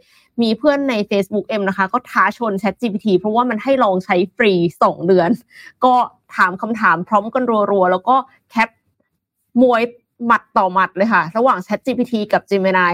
[0.43, 4.53] มีเพื่อนใน Facebook M นะคะ ก็ท้าชน Chat GPT เพราะว่ามันให้ลองใช้ฟรี
[4.83, 5.31] 2 เดือน
[5.85, 5.95] ก็
[6.37, 8.17] ถามคำถามพร้อมกันรัวๆ แล้วก็
[8.51, 8.69] แคป
[9.63, 9.83] มวย
[10.27, 12.93] หมัดต่อหมัดเลยค่ะ ระหว่าง Chat GPT กับ Gemini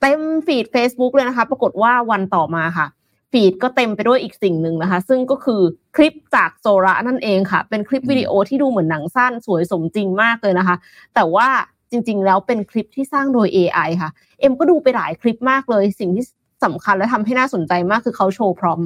[0.00, 2.86] เต็มฟีด Facebook เลยนะคะ ปรากฏว่าวันต่อมาค่ะ
[3.32, 5.62] ฟีดก็เต็มไปด้วยอีกสิ่งหนึ่งนะคะ ซึ่งก็คือ
[5.96, 10.76] คลิปจากโซระนั่นเองค่ะ เป็นคลิปวิดีโอที่ดูเหมือนหนังสั้นสวยสมจริงมากเลยนะคะ
[11.14, 11.48] แต่ว่า
[11.90, 14.10] จริง ๆ แล้วเป็นคลิปที่สร้างโดย AI ค่ะ
[14.40, 16.24] เอ็มก็ดูไปหลายคลิปมากเลย สิ่งที่
[16.64, 18.80] สำคัญและทำให้น่าสนใจมากคือเขาโชว์พร้อม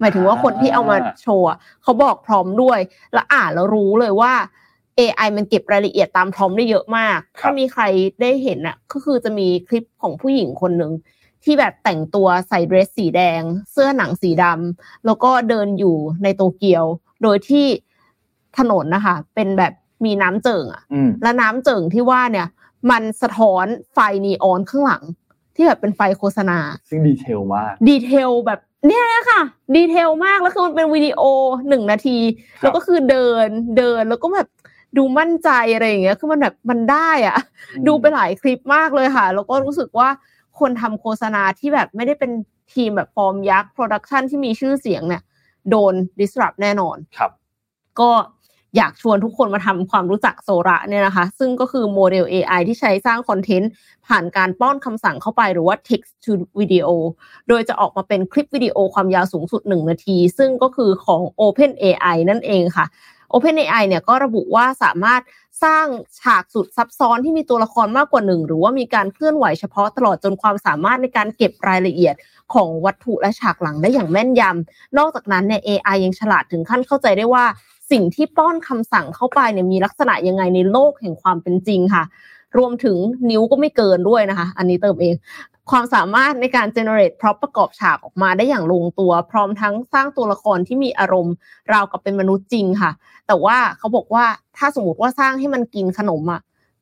[0.00, 1.46] หมายถึงว่าคนที่เอามาโชว์
[1.82, 2.78] เขาบอกพร้อมด้วย
[3.14, 4.32] และอ่านแล้วรู้เลยว่า
[4.98, 7.82] AI มันเก็บรายละเอียดตามพร้อมได้เยอะมาก ถ้ามีใคร
[8.20, 10.92] ได้เห็นอะก็คือจะมีคลิปของผู้หญิงคนหนึ่ง
[11.44, 16.84] ที่แบบแต่งตัวใส่เดรสสีแดง เสื้อหนังสีดำแล้วก็เดินอยู่ในโตเกียว
[17.22, 17.66] โดยที่
[18.58, 19.72] ถนนนะคะ เป็นแบบ
[20.04, 20.82] มีน้ำเจิ่งอะ
[21.22, 22.46] และน้ำเจิ่งที่ว่าเนี่ย
[22.90, 25.02] มันสะท้อนไฟนีออนข้างหลัง
[25.54, 26.58] ที่แบบเป็นไฟโฆษณา
[26.90, 29.42] ซึ่ง detail มาก detail แบบเนี่ยค่ะ
[29.76, 31.20] detail มากแล้วคือมันเป็นวิดีโอ
[31.68, 32.18] หนึ่งนาที
[32.60, 33.46] แล้วก็คือเดิน
[33.78, 34.48] เดินแล้วก็แบบ
[34.96, 37.36] ดูมั่นใจอะไรอย่างเงี้ยคือมันแบบมันได้อะ
[37.86, 40.08] ดูไปหลายคลิปมากเลยค่ะ แล้วก็รู้สึกว่า
[40.60, 42.30] คนทำโฆษณาที่แบบไม่ได้เป็น
[42.74, 45.22] ทีมแบบฟอร์มยักษ์ production ที่มีชื่อเสียงเนี่ย
[45.70, 47.30] โดน disrupt แน่นอนครับ
[48.00, 48.10] ก็
[48.76, 53.70] อยากชวนทุกคนมาทำความรู้จักโซระเนี่ยนะคะ ซึ่งก็คือโมเดล AI ที่ใช้สร้างคอนเทนต์
[54.06, 56.88] ผ่านการป้อนคำสั่งเข้าไปหรือว่า text to video
[57.48, 62.86] โดยจะออกมาเป็นคลิปวิดีโอความยาวสูงสุด 1 นาที ซึ่งก็คือของ Open AI นั่นเองค่ะ
[63.32, 65.20] OpenAI เนี่ยก็ระบุว่าสามารถ
[65.64, 65.86] สร้าง
[66.20, 72.14] ฉากสุดซับซ้อนที่มีตัวละครมากกว่าหนึ่งหรือว่ามีการเคลื่อนไหวเฉพาะตลอดจนความสามารถในการเก็บรายละเอียด
[72.54, 77.44] ของวัตถุและฉากหลังได้อย่างแม่นยำ นอกจากนั้นเนี่ย AI ยังฉลาดถึงขั้นเข้าใจได้ว่า
[77.90, 82.04] สิ่งที่ป้อนคำสั่งเข้าไปเนี่ยมีลักษณะยังไงในโลกแห่งความเป็นจริงค่ะ
[82.58, 82.96] รวมถึง
[83.30, 85.14] นิ้วก็ไม่เกินด้วยนะคะ อันนี้เติมเอง
[85.70, 91.34] ความสามารถในการ generate พร็อพประกอบฉากออกมาได้อย่างลงตัว พร้อมทั้งสร้างตัวละครที่มีอารมณ์
[91.72, 92.90] ราวกับเป็นมนุษย์จริงค่ะ
[93.26, 94.24] แต่ว่าเขาบอกว่า
[94.56, 96.40] ถ้าสมมติว่าสร้างให้มันกินขนมอะ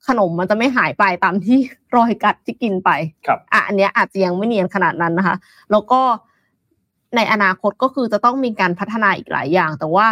[0.09, 1.59] ขนมมันจะไม่หายไปตามที่
[1.97, 2.91] รอยกัดที่กินไป
[3.27, 5.37] ครับอะอันนี้อาจจะยังไม่เนียนขนาดนั้นนะคะ
[5.71, 6.01] แล้วก็
[7.17, 10.07] ในอนาคตก็คือจะต้องมีการพัฒนาอีกหลายอย่าง แต่ว่า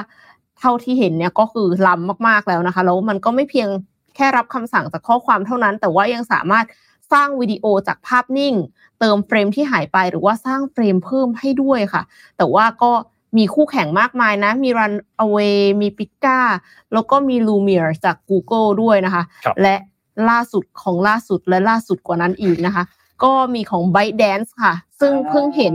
[0.59, 3.69] เท่าที่เห็นเนี่ยก็คือล้ำมากๆแล้วนะคะ แล้วมันก็ไม่เพียง
[4.17, 6.65] แค่รับคำสั่งจากข้อความเท่านั้น แต่ว่ายังสามารถ
[7.13, 8.55] สร้างวิดีโอจากภาพนิ่ง
[9.01, 12.03] เติมเฟรมที่หายไปหรือว่าสร้างเฟรมเพิ่มให้ด้วยค่ะ
[12.37, 12.93] แต่ว่าก็
[13.37, 14.95] มีคู่แข่งมากมายนะ มี Run
[15.25, 16.39] Away มี p i c a
[16.93, 19.25] แล้วก็มี Lumiere จาก Google ด้วยนะคะ
[19.63, 19.77] และ
[20.31, 22.85] ล่าสุดของล่าสุดและล่าสุดกว่านั้นอีกนะคะ
[23.25, 25.75] ก็มีของ ByteDance ค่ะ ซึ่งเพิ่งเห็น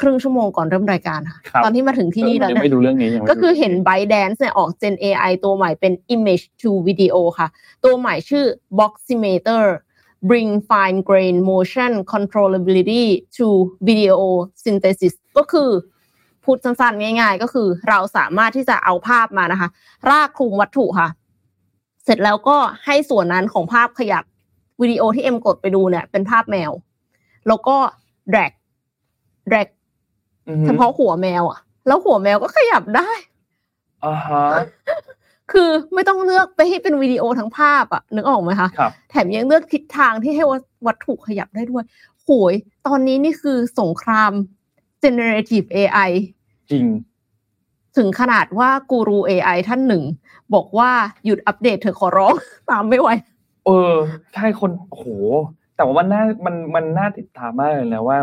[0.00, 7.48] ครึ่งชั่วโมงก่อนเริ่มรายการค่ะ ตอนที่มาถึงที่นี่แล้วนะไม่ดูเรื่องนี้ก็คือเห็น ByteDance เนี่ยออก Gen AI ตัวใหม่เป็น Image to Video ค่ะ
[7.84, 8.44] ตัวใหม่ชื่อ
[8.78, 9.64] Boximeter
[10.30, 13.04] bring fine grain motion controllability
[13.36, 13.46] to
[13.88, 14.16] video
[14.64, 15.70] synthesis ก็คือ
[16.44, 19.68] พูดสั้นๆง่าย ๆ ก็คือเราสามารถที่จะเอาภาพมานะคะ
[20.10, 21.08] รากคลุมวัตถุค่ะ
[22.04, 24.24] เสร็จแล้วก็ให้ส่วนนั้นของภาพขยับ
[24.80, 26.72] วิดีโอที่เอ็มกดไปดูเนี่ย เป็นภาพแมว
[27.48, 27.76] แล้วก็
[28.32, 28.52] drag
[29.50, 29.68] drag
[30.64, 33.10] เฉพาะหัวแมวอะแล้วหัวแมวก็ขยับได้
[34.04, 34.44] อ่าฮะ
[35.52, 40.44] คือไม่ต้องเลือกไปให้เป็นวิดีโอทั้งภาพอะนึกออกไหมคะครับแถมยังเลือกทิศทางที่ให้
[40.86, 41.84] วัตถุขยับได้ด้วย
[42.22, 42.54] โหย
[42.86, 44.32] ตอนนี้นี่คือสงคราม
[45.02, 46.10] generative AI
[46.70, 46.86] จริง
[47.96, 50.02] ถึงขนาดว่ากูรู AI ท่านหนึ่ง
[50.54, 50.90] บอกว่า
[51.24, 52.34] หยุดอัปเดตเธอขอร้อง
[52.70, 53.08] ตามไม่ไหว
[53.66, 53.94] เออ
[54.34, 55.04] ใช่คนโห
[55.76, 58.18] แต่ว่ามันน่ามันมันน่าติดตามมากเลยนะว่า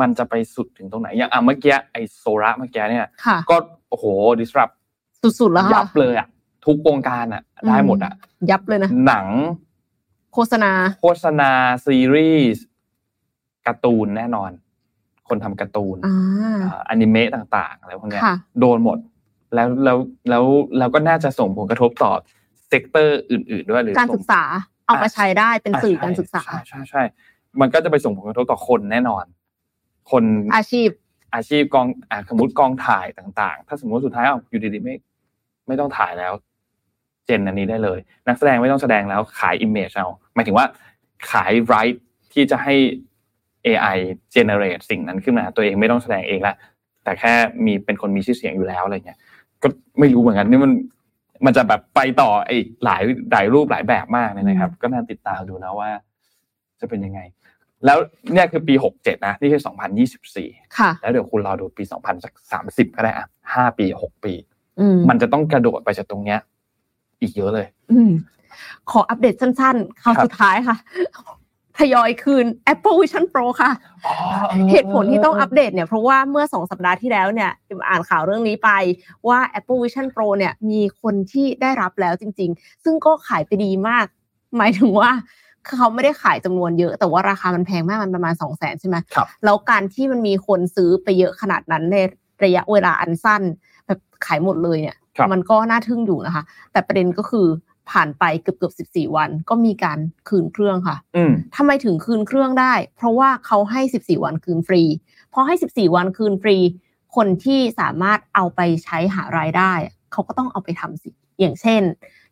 [0.00, 3.08] มันจะไปสุดถึงตรงไหน อย่างอะเมื่อกี้ไอโซระเมื่อกี้เนี่ย
[3.50, 3.56] ก็
[3.88, 4.04] โอ้โห
[4.40, 4.74] disrupt
[5.40, 6.28] สุดๆแล้วยับเลยอะ
[6.66, 8.12] ทุกวงการอะ ได้หมดอะ
[8.50, 9.26] ยับเลยนะหนัง
[10.34, 11.50] โฆษณา โฆษณา
[11.86, 12.64] ซีรีส์
[13.66, 14.50] การ์ตูนแน่นอน
[15.28, 15.96] คนทำการ์ตูน
[16.88, 18.20] อนิเมะต่างๆอะไรพวกนี้
[18.60, 18.98] โดนหมด
[19.54, 19.98] แล้วแล้ว
[20.28, 20.44] แล้ว
[20.78, 22.12] แล้วก็น่าจะส่งผลกระทบต่อ
[22.68, 24.42] sector อื่น ๆ ด้วยหรือการศึกษา
[24.86, 27.02] เอามาใช้ได้เป็นสื่อการศึกษาใช่ใช่ใช่
[27.60, 29.24] มันก็จะไปส่งผลกระทบต่อคนแน่นอน
[30.10, 30.24] คน
[30.56, 30.88] อาชีพ
[31.34, 34.94] อาชีพกองอ่าสมมติกองถ่ายต่าง ๆ ถ้าสมมติสุดท้ายเอาอยู่ดีๆไม่
[35.68, 36.32] ไม่ต้องถ่ายแล้ว
[37.26, 37.98] gen อันนี้ได้เลย
[38.28, 40.66] นักแสดงไม่ต้องแสดงแล้วขาย image เอาหมายถึงว่า
[41.30, 42.02] ขาย right
[42.32, 42.74] ที่จะให้
[43.66, 43.96] AI
[44.34, 46.54] generate สิ่งนั้นขึ้นมาตัวเองไม่ต้องแสดงเองละ
[47.04, 47.32] แต่แค่
[47.64, 49.18] มีเป็นคนมีชื่อเสียงอยู่แล้วอะไรเงี้ย
[49.62, 50.72] ก็ไม่รู้เหมือนกันนี่มัน
[51.44, 53.02] มันจะแบบไปต่ออีกหลาย
[53.32, 55.90] หลายรูปหลายแบบมากเลยนะครับ ก็น่าติดตามดูนะว่า
[56.80, 57.20] จะเป็นยังไง
[57.84, 57.98] แล้ว
[58.32, 60.48] เนี่ยคือปีหกเจ็ดนะนี่คือสองพันยี่สิบสี่
[61.02, 64.32] แล้วเดี๋ยวคุณรอดูปีสองพันสักสามสิบก็ได้อะห้าปีหกปี
[65.08, 66.40] มันจะต้องกระโดดไปจากตรงเนี้ย
[67.20, 68.00] อีกเยอะเลย อื
[68.90, 70.76] ขออัปเดตสั้นๆคราวสุดท้ายค่ะ
[71.78, 73.70] ทยอยคืน Apple Vision Pro ค่ะ
[74.70, 77.50] เหตุผลที่ต้องอัปเดตเนี่ยเพราะว่าเมื่อสองสัปดาห์ที่แล้วเนี่ย
[77.88, 78.70] อ่านข่าวเรื่องนี้ไป
[79.28, 84.06] ว่า Apple Vision Pro เนี่ยมีคนที่ได้รับแล้วจริง ๆ ซึ่งก็ขายไปดีมาก
[84.56, 85.10] หมายถึงว่า
[85.66, 91.96] เขาไม่ได้ขายจำนวนเยอะ แต่ว่าราคามันแพงมากมันประมาณสองแสนใช่ไหมครับแล้วการที่มันมีคนซื้อไปเยอะขนาดนั้นใน
[92.44, 93.42] ระยะเวลาอันสั้น
[93.86, 94.96] แบบขายหมดเลยเนี่ย
[95.32, 97.46] มันก็น่าทึ่งอยู่นะคะ แต่ประเด็นก็คือ
[97.90, 100.96] ผ่านไปเกือบเกือบสิบสี่วัน ก็มีการคืนเครื่องค่ะ
[101.56, 104.82] ทำไมถึงคืนเครื่องได้ เพราะว่าเขาให้สิบสี่วันคืนฟรี
[105.32, 106.56] พอให้สิบสี่วันคืนฟรี
[107.16, 109.72] คนที่สามารถเอาไปใช้หารายได้
[110.12, 111.10] เขาก็ต้องเอาไปทำสิ
[111.40, 111.82] อย่างเช่น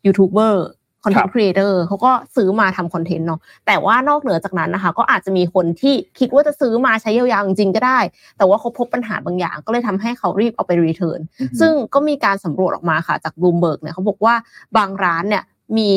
[0.07, 0.67] ยูทูบเบอร์
[1.05, 7.99] content creator เขาก็ซื้อมาทำ content เนาะแต่ว่านอกเหนือจากนั้นนะคะ ก็อาจจะมีคนที่คิดว่าจะซื้อมาใช้ยาวๆจริงๆก็ได้
[8.37, 11.21] แต่ว่าเขาพบปัญหาบางอย่าง ก็เลยทำให้เขารีบเอาไป return
[11.61, 14.35] ซึ่งก็มีการสำรวจออกมาค่ะจากบลูมเบิร์กเนี่ยเขาบอกว่า
[14.77, 15.43] บางร้านเนี่ย
[15.79, 15.91] มี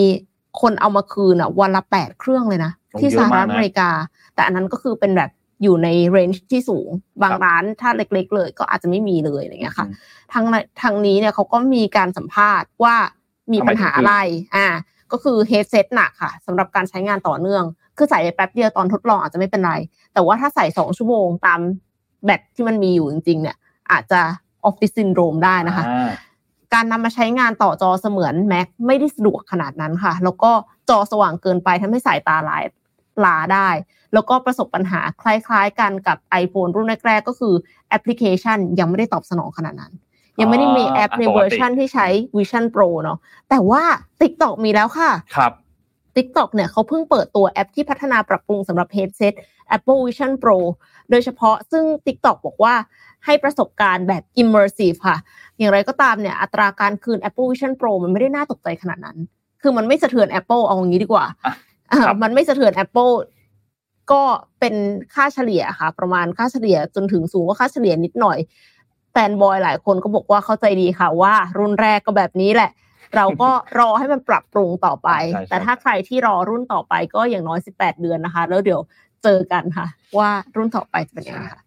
[0.61, 3.89] คนเอามาคืนอะวันละแปดเครื่องเลยนะ ที่สหรัฐอเมริกา
[4.35, 5.31] แต่อันนั้นก็คือเป็นแบบ
[5.63, 6.89] อยู่ใน range ที่สูง
[7.21, 9.87] บางร้านถ้าเล็ก ๆ เลย ก็อาจจะไม่มีเลยอย่างเงี้ยค่ะ
[10.33, 10.43] ทาง
[10.81, 12.95] ทางนี้เนี่ยเขาก็มีการสัมภาษณ์ว่า
[13.53, 14.13] มีปัญหาอะไร
[14.55, 14.67] อ่า
[15.15, 17.63] ก็คือ headset หนักค่ะสำหรับการใช้งานต่อเนื่อง
[17.97, 19.73] คือใส่ไปแป๊บเดียวตอนทดลองอาจจะไม่เป็นไร
[20.13, 21.59] แต่ว่าถ้าใส่สองชั่วโมงตาม
[22.25, 23.57] แบตที่มันมีอยู่จริง ๆ เนี่ย
[23.91, 24.21] อาจจะ
[24.65, 25.85] ออฟฟิศซินโดรมได้นะคะ
[26.73, 30.51] การนำมาใช้งานต่อจอเสมือน Mac ไม่ได้สะดวกขนาดนั้นค่ะ แล้วก็
[30.89, 32.63] จอสว่างเกินไปทำให้สายตาลาย
[33.25, 33.69] ล้าได้
[34.13, 37.53] แล้วก็ประสบปัญหาคล้าย ๆ กันกับ iPhone รุ่นแรกๆก็คือ
[37.89, 39.93] แอปพลิเคชันยังไม่ได้ตอบสนองขนาดนั้น
[40.39, 42.07] ยังไม่ได้มีแอปในเวอร์ชันที่ใช้
[42.37, 43.17] Vision Pro เนาะ
[43.49, 43.83] แต่ว่า
[44.21, 45.51] TikTok มีแล้วค่ะครับ
[46.15, 49.33] TikTok เนี่ยเขาเพิ่งเปิดตัวแอปที่พัฒนาปรับปรุงสำหรับ headset
[49.75, 50.57] Apple Vision Pro
[51.09, 52.75] โดยเฉพาะซึ่ง TikTok บอกว่า
[53.25, 55.17] ให้ประสบการณ์แบบ immersive ค่ะ
[55.57, 59.17] อย่างไรก็ตามเนี่ยอัตราการคืน Apple Vision Pro มันไม่ได้น่าตกใจขนาดนั้น
[59.61, 61.25] คือมันไม่สะเทือน Apple เอาอย่างนี้ดีกว่า
[62.23, 63.13] มันไม่สะเทือน Apple
[64.11, 64.21] ก็
[64.59, 64.75] เป็น
[65.15, 68.37] ค่าเฉลี่ยค่ะ ประมาณค่าเฉลี่ยจนถึงสูงกว่าค่าเฉลี่ยนิดหน่อย
[69.17, 72.71] แฟนบอยหลายคนก็บอกว่าเข้าใจดีค่ะว่า รุ่นแรกก็แบบนี้แหละ
[73.15, 73.49] เราก็
[73.79, 75.09] รอให้มันปรับปรุงต่อไป
[75.49, 78.81] แต่ถ้าใครที่รอรุ่นต่อไปก็อย่างน้อย 18 เดือนนะคะ แล้วเดี๋ยว
[79.23, 79.87] เจอกันค่ะ
[80.17, 81.61] ว่ารุ่นต่อไปจะเป็นยังไงค่ะ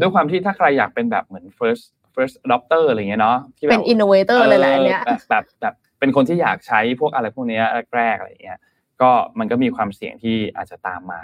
[0.00, 7.60] ด้วยความที่ถ้าใครอยากเป็นแบบเหมือน first first adopter อะไรเงี้ยเนาะที่เป็น innovator เลยแหละเนี้ยแบบแบบเป็นคนที่อยากใช้พวกอะไรพวกนี้
[7.96, 8.58] แรกๆอะไรเงี้ย
[9.02, 11.20] ก็มันก็มีความเสี่ยงที่อาจจะตามมา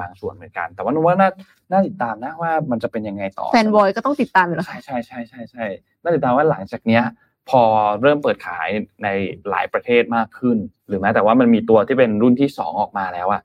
[0.00, 1.30] บางส่วนเหมือนกัน แต่ว่านึกว่าน่า
[1.70, 5.64] น่าติดตามนะว่ามันจะเป็นยังไงต่อแฟนบอยก็ต้องติดตามอยู่แล้วใช่ใช่ใช่ใช่ใช่
[6.02, 7.02] น่าติดตามว่าหลังจากเนี้ย
[7.50, 7.62] พอ
[8.02, 8.68] เริ่มเปิดขาย
[9.02, 9.08] ใน
[9.50, 13.42] หลายประเทศมากขึ้น หรือแม้แต่ว่ามันมีตัวที่เป็นรุ่นที่สองออกมาแล้วอะ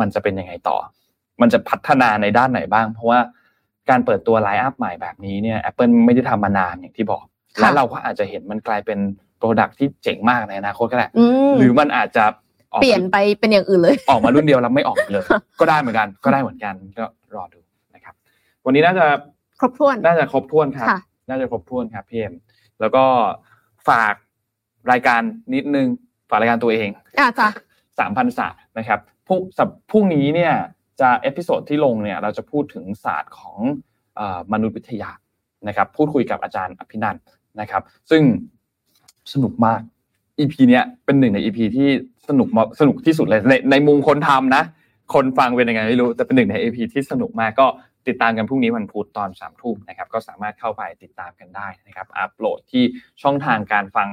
[0.00, 0.76] มันจะเป็นยังไงต่อ
[1.40, 3.20] มันจะพัฒนาในด้านไหนบ้าง เพราะว่า
[3.90, 7.24] การเปิดตัว lineup ใหม่แบบนี้เนี่ย Apple ไม่ได้ทำมานานอย่างที่บอก
[7.60, 8.98] และเราก็อาจจะเห็นมันกลายเป็น
[9.38, 11.08] product ที่เจ๋งมากในอนาคตก็ได้
[11.56, 12.24] หรือมันอาจจะ
[12.80, 15.24] เปลี่ยนไปเป็นอย่างอื่นเลย ออกมารุ่นเดียวแล้วไม่ออกเลย
[15.60, 17.04] ก็ได้เหมือนกัน ก็ได้เหมือนกันก็
[17.36, 17.60] รอดู
[17.94, 18.14] นะครับ
[18.64, 19.06] วันนี้น่าจะ
[19.60, 20.88] ครบถ้วน น่าจะครบถ้วนครับ
[21.28, 22.34] น่าจะครบถ้วนครับพี่เอ็ม
[22.80, 23.04] แล้วก็
[23.88, 24.14] ฝาก
[24.90, 25.20] รายการ
[25.54, 25.86] นิดนึง
[26.30, 27.48] ฝากรายการตัวเองอ่าจ้ะ
[27.98, 30.54] สามพันศาสตร์นะครับพรุ่งสัปพรุ่งนี้เนี่ย
[31.00, 33.58] จะ episode ที่ลงเนี่ยเราจะพูดถึงศาสตร์ของ
[34.52, 35.10] มานุษยวิทยา
[35.68, 37.22] นะครับ พูดคุยกับอาจารย์อภินันท์
[37.60, 38.22] นะครับ ซึ่ง
[39.32, 39.80] สนุกมาก
[40.38, 41.88] EP เนี้ยเป็นหนึ่งใน EP ที่
[42.28, 42.48] สนุก
[42.80, 44.62] สนุกที่สุดเลยในในมุมคนทำนะ
[45.14, 47.66] คนฟังเป็นยังไงไม่รู้แต่เป็นหนึ่งใน EP ที่สนุกมากก็
[48.08, 52.84] ติดตามกันพรุ่งนี้วันพุธตอนสามทุ่มนะครับก็สามารถเข้าไปติดตามกันได้นะครับอัปโหลดที่
[53.22, 54.08] ช่องทางการฟัง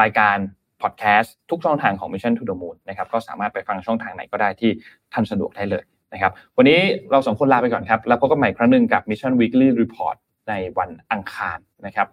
[0.00, 0.36] รายการ
[0.82, 4.70] พอดแคสต์ทุกช่องทางของ Mission to the Moon นะครับก็สามารถไปฟังช่องทางไหนก็ได้ที่
[5.12, 6.78] ท่านสะดวกได้เลยนะครับวันนี้
[7.10, 10.16] เราสองคนลาไปก่อนครับ แล้วพบกันใหม่ครั้งหนึ่งกับ Mission Weekly Report
[10.48, 12.08] ในวันอังคารนะครับ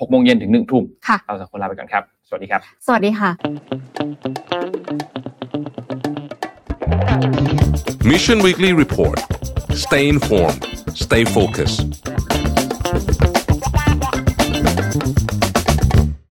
[0.00, 0.84] 6โมงเย็นถึง1ทุ่ม
[1.26, 3.30] เราสองคนลาไปก่อนครับ สวัสดีครับ สวัสดีค่ะ
[8.10, 9.18] Mission Weekly Report
[9.84, 10.60] stay informed
[11.04, 11.80] stay focused